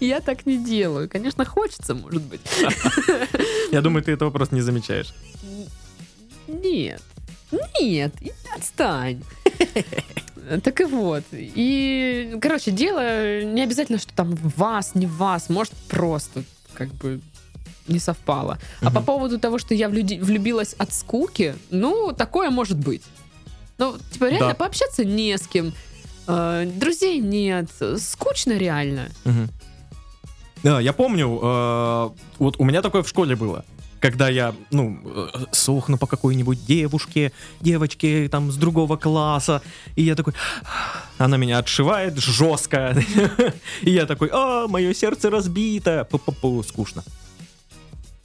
Я 0.00 0.20
так 0.20 0.46
не 0.46 0.58
делаю. 0.58 1.08
Конечно, 1.08 1.44
хочется, 1.44 1.94
может 1.94 2.22
быть. 2.22 2.40
Я 3.70 3.80
думаю, 3.80 4.02
ты 4.02 4.12
этого 4.12 4.30
просто 4.30 4.54
не 4.54 4.60
замечаешь. 4.60 5.14
Нет. 6.48 7.02
Нет, 7.80 8.12
отстань. 8.56 9.22
Так 10.64 10.80
и 10.80 10.84
вот. 10.84 11.22
И, 11.32 12.36
короче, 12.40 12.70
дело 12.70 13.42
не 13.42 13.62
обязательно, 13.62 13.98
что 13.98 14.12
там 14.14 14.34
в 14.34 14.58
вас, 14.58 14.94
не 14.94 15.06
в 15.06 15.16
вас. 15.16 15.48
Может, 15.48 15.72
просто 15.88 16.42
как 16.74 16.88
бы 16.94 17.20
не 17.88 17.98
совпало. 17.98 18.58
А 18.80 18.90
по 18.90 19.00
поводу 19.00 19.38
того, 19.38 19.58
что 19.58 19.74
я 19.74 19.88
влюбилась 19.88 20.74
от 20.78 20.92
скуки, 20.92 21.54
ну, 21.70 22.12
такое 22.12 22.50
может 22.50 22.78
быть. 22.78 23.02
Ну, 23.78 23.96
типа, 24.12 24.26
реально 24.30 24.48
Да. 24.48 24.54
пообщаться 24.54 25.04
не 25.04 25.36
с 25.36 25.46
кем. 25.46 25.72
Э, 26.26 26.66
друзей 26.66 27.18
нет. 27.18 27.68
Скучно 27.98 28.58
реально. 28.58 29.08
Да, 30.62 30.80
я 30.80 30.92
помню, 30.92 31.40
э, 31.42 32.10
вот 32.38 32.56
у 32.58 32.64
меня 32.64 32.82
такое 32.82 33.02
в 33.02 33.08
школе 33.08 33.34
было. 33.34 33.64
Когда 33.98 34.28
я, 34.28 34.54
ну, 34.70 34.98
э, 35.04 35.28
сохну 35.52 35.96
по 35.98 36.06
какой-нибудь 36.06 36.64
девушке, 36.64 37.32
девочке 37.60 38.28
там 38.28 38.50
с 38.50 38.56
другого 38.56 38.96
класса, 38.96 39.62
и 39.96 40.02
я 40.02 40.14
такой, 40.14 40.34
она 41.18 41.36
меня 41.36 41.58
отшивает 41.58 42.18
жестко, 42.18 42.96
и 43.82 43.90
я 43.90 44.06
такой, 44.06 44.30
а, 44.32 44.66
мое 44.68 44.94
сердце 44.94 45.30
разбито, 45.30 46.08
скучно. 46.64 47.02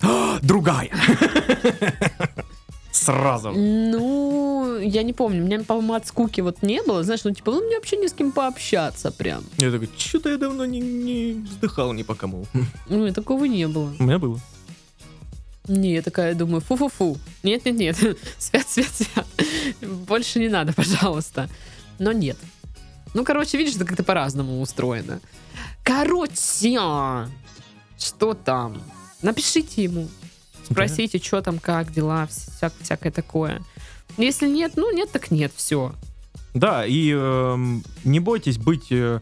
«А, 0.01 0.37
Другая. 0.41 0.91
Сразу. 3.07 3.51
Ну, 3.51 4.79
я 4.79 5.03
не 5.03 5.13
помню. 5.13 5.41
У 5.41 5.45
меня, 5.45 5.63
по-моему, 5.63 5.93
от 5.93 6.07
скуки 6.07 6.41
вот 6.41 6.61
не 6.61 6.83
было. 6.83 7.03
Знаешь, 7.03 7.23
ну, 7.23 7.31
типа, 7.31 7.51
ну, 7.51 7.65
мне 7.65 7.77
вообще 7.77 7.95
не 7.95 8.09
с 8.09 8.13
кем 8.13 8.33
пообщаться 8.33 9.11
прям. 9.11 9.45
Я 9.57 9.71
такой, 9.71 9.89
что-то 9.97 10.29
я 10.29 10.37
давно 10.37 10.65
не, 10.65 10.81
не 10.81 11.33
вздыхал 11.49 11.93
ни 11.93 12.03
по 12.03 12.15
кому. 12.15 12.45
Ну, 12.89 13.07
и 13.07 13.11
такого 13.11 13.45
не 13.45 13.65
было. 13.67 13.93
У 13.97 14.03
меня 14.03 14.19
было. 14.19 14.39
Не, 15.69 15.93
я 15.93 16.01
такая 16.01 16.35
думаю, 16.35 16.59
фу-фу-фу. 16.59 17.17
Нет-нет-нет. 17.43 17.95
Свят, 18.37 18.67
свят, 18.67 18.91
свят. 18.93 19.25
Больше 20.07 20.39
не 20.39 20.49
надо, 20.49 20.73
пожалуйста. 20.73 21.49
Но 21.99 22.11
нет. 22.11 22.37
Ну, 23.13 23.23
короче, 23.23 23.57
видишь, 23.57 23.75
это 23.75 23.85
как-то 23.85 24.03
по-разному 24.03 24.59
устроено. 24.59 25.21
Короче, 25.83 27.29
что 27.97 28.33
там? 28.33 28.81
Напишите 29.21 29.83
ему. 29.83 30.09
Спросите, 30.71 31.19
что 31.19 31.41
там, 31.41 31.59
как 31.59 31.91
дела, 31.93 32.27
вся- 32.27 32.71
всякое 32.81 33.11
такое. 33.11 33.61
Если 34.17 34.47
нет, 34.47 34.73
ну 34.75 34.91
нет, 34.95 35.11
так 35.11 35.31
нет, 35.31 35.51
все. 35.55 35.93
Да, 36.53 36.85
и 36.85 37.11
эм, 37.13 37.83
не 38.03 38.19
бойтесь 38.19 38.57
быть 38.57 38.87
э, 38.91 39.19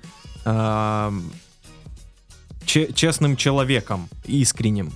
че- 2.66 2.94
честным 2.94 3.36
человеком, 3.36 4.10
искренним. 4.26 4.92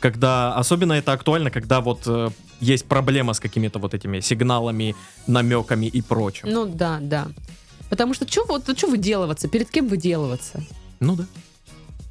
Когда, 0.00 0.54
особенно 0.54 0.92
это 0.94 1.12
актуально, 1.12 1.50
когда 1.50 1.80
вот 1.80 2.02
э, 2.06 2.30
есть 2.60 2.84
проблема 2.84 3.32
с 3.32 3.40
какими-то 3.40 3.78
вот 3.78 3.94
этими 3.94 4.20
сигналами, 4.20 4.94
намеками 5.26 5.86
и 5.86 6.02
прочим. 6.02 6.48
Ну 6.50 6.66
да, 6.66 6.98
да. 7.00 7.28
Потому 7.90 8.14
что 8.14 8.26
что 8.28 8.44
вот, 8.46 8.78
что 8.78 8.88
выделываться? 8.88 9.48
Перед 9.48 9.70
кем 9.70 9.88
выделываться? 9.88 10.62
Ну 11.00 11.16
да. 11.16 11.24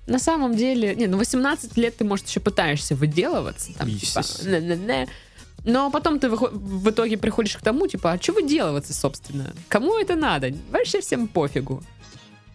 На 0.05 0.19
самом 0.19 0.55
деле, 0.55 0.95
не, 0.95 1.07
ну 1.07 1.17
18 1.17 1.77
лет 1.77 1.97
ты, 1.97 2.03
может, 2.03 2.27
еще 2.27 2.39
пытаешься 2.39 2.95
выделываться, 2.95 3.73
там, 3.77 3.89
типа, 3.89 4.21
но 5.63 5.89
потом 5.89 6.19
ты 6.19 6.29
в 6.29 6.89
итоге 6.89 7.17
приходишь 7.17 7.55
к 7.55 7.61
тому, 7.61 7.87
типа, 7.87 8.11
а 8.11 8.21
что 8.21 8.33
выделываться, 8.33 8.93
собственно? 8.93 9.53
Кому 9.69 9.97
это 9.97 10.15
надо? 10.15 10.51
Вообще 10.69 10.99
всем 10.99 11.27
пофигу. 11.27 11.81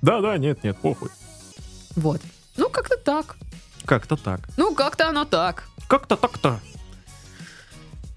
Да-да, 0.02 0.36
нет-нет, 0.36 0.78
похуй. 0.78 1.08
Вот. 1.96 2.20
Ну, 2.56 2.68
как-то 2.68 2.96
так. 2.98 3.36
Как-то 3.86 4.16
так. 4.16 4.40
Ну, 4.58 4.74
как-то 4.74 5.08
оно 5.08 5.24
так. 5.24 5.64
Как-то 5.88 6.16
так-то. 6.16 6.60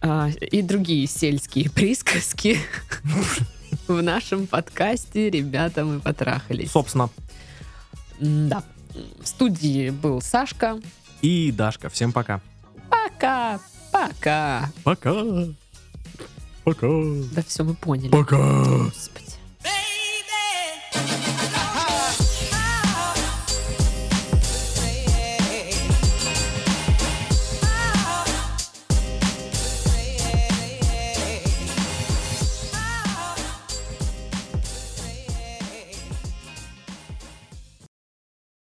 А, 0.01 0.29
и 0.29 0.61
другие 0.61 1.07
сельские 1.07 1.69
присказки 1.75 2.59
в 3.87 4.01
нашем 4.01 4.47
подкасте 4.47 5.29
«Ребята, 5.29 5.85
мы 5.85 5.99
потрахались». 6.01 6.71
Собственно. 6.71 7.09
Да. 8.19 8.63
В 9.19 9.27
студии 9.27 9.89
был 9.89 10.21
Сашка. 10.21 10.79
И 11.21 11.51
Дашка. 11.51 11.89
Всем 11.89 12.11
пока. 12.11 12.41
Пока, 12.89 13.59
пока. 13.91 14.71
Пока. 14.83 15.13
Пока. 16.63 16.87
Да 17.33 17.43
все, 17.47 17.63
мы 17.63 17.73
поняли. 17.75 18.09
Пока. 18.09 18.63
Господи. 18.63 19.25
Baby, 19.63 21.30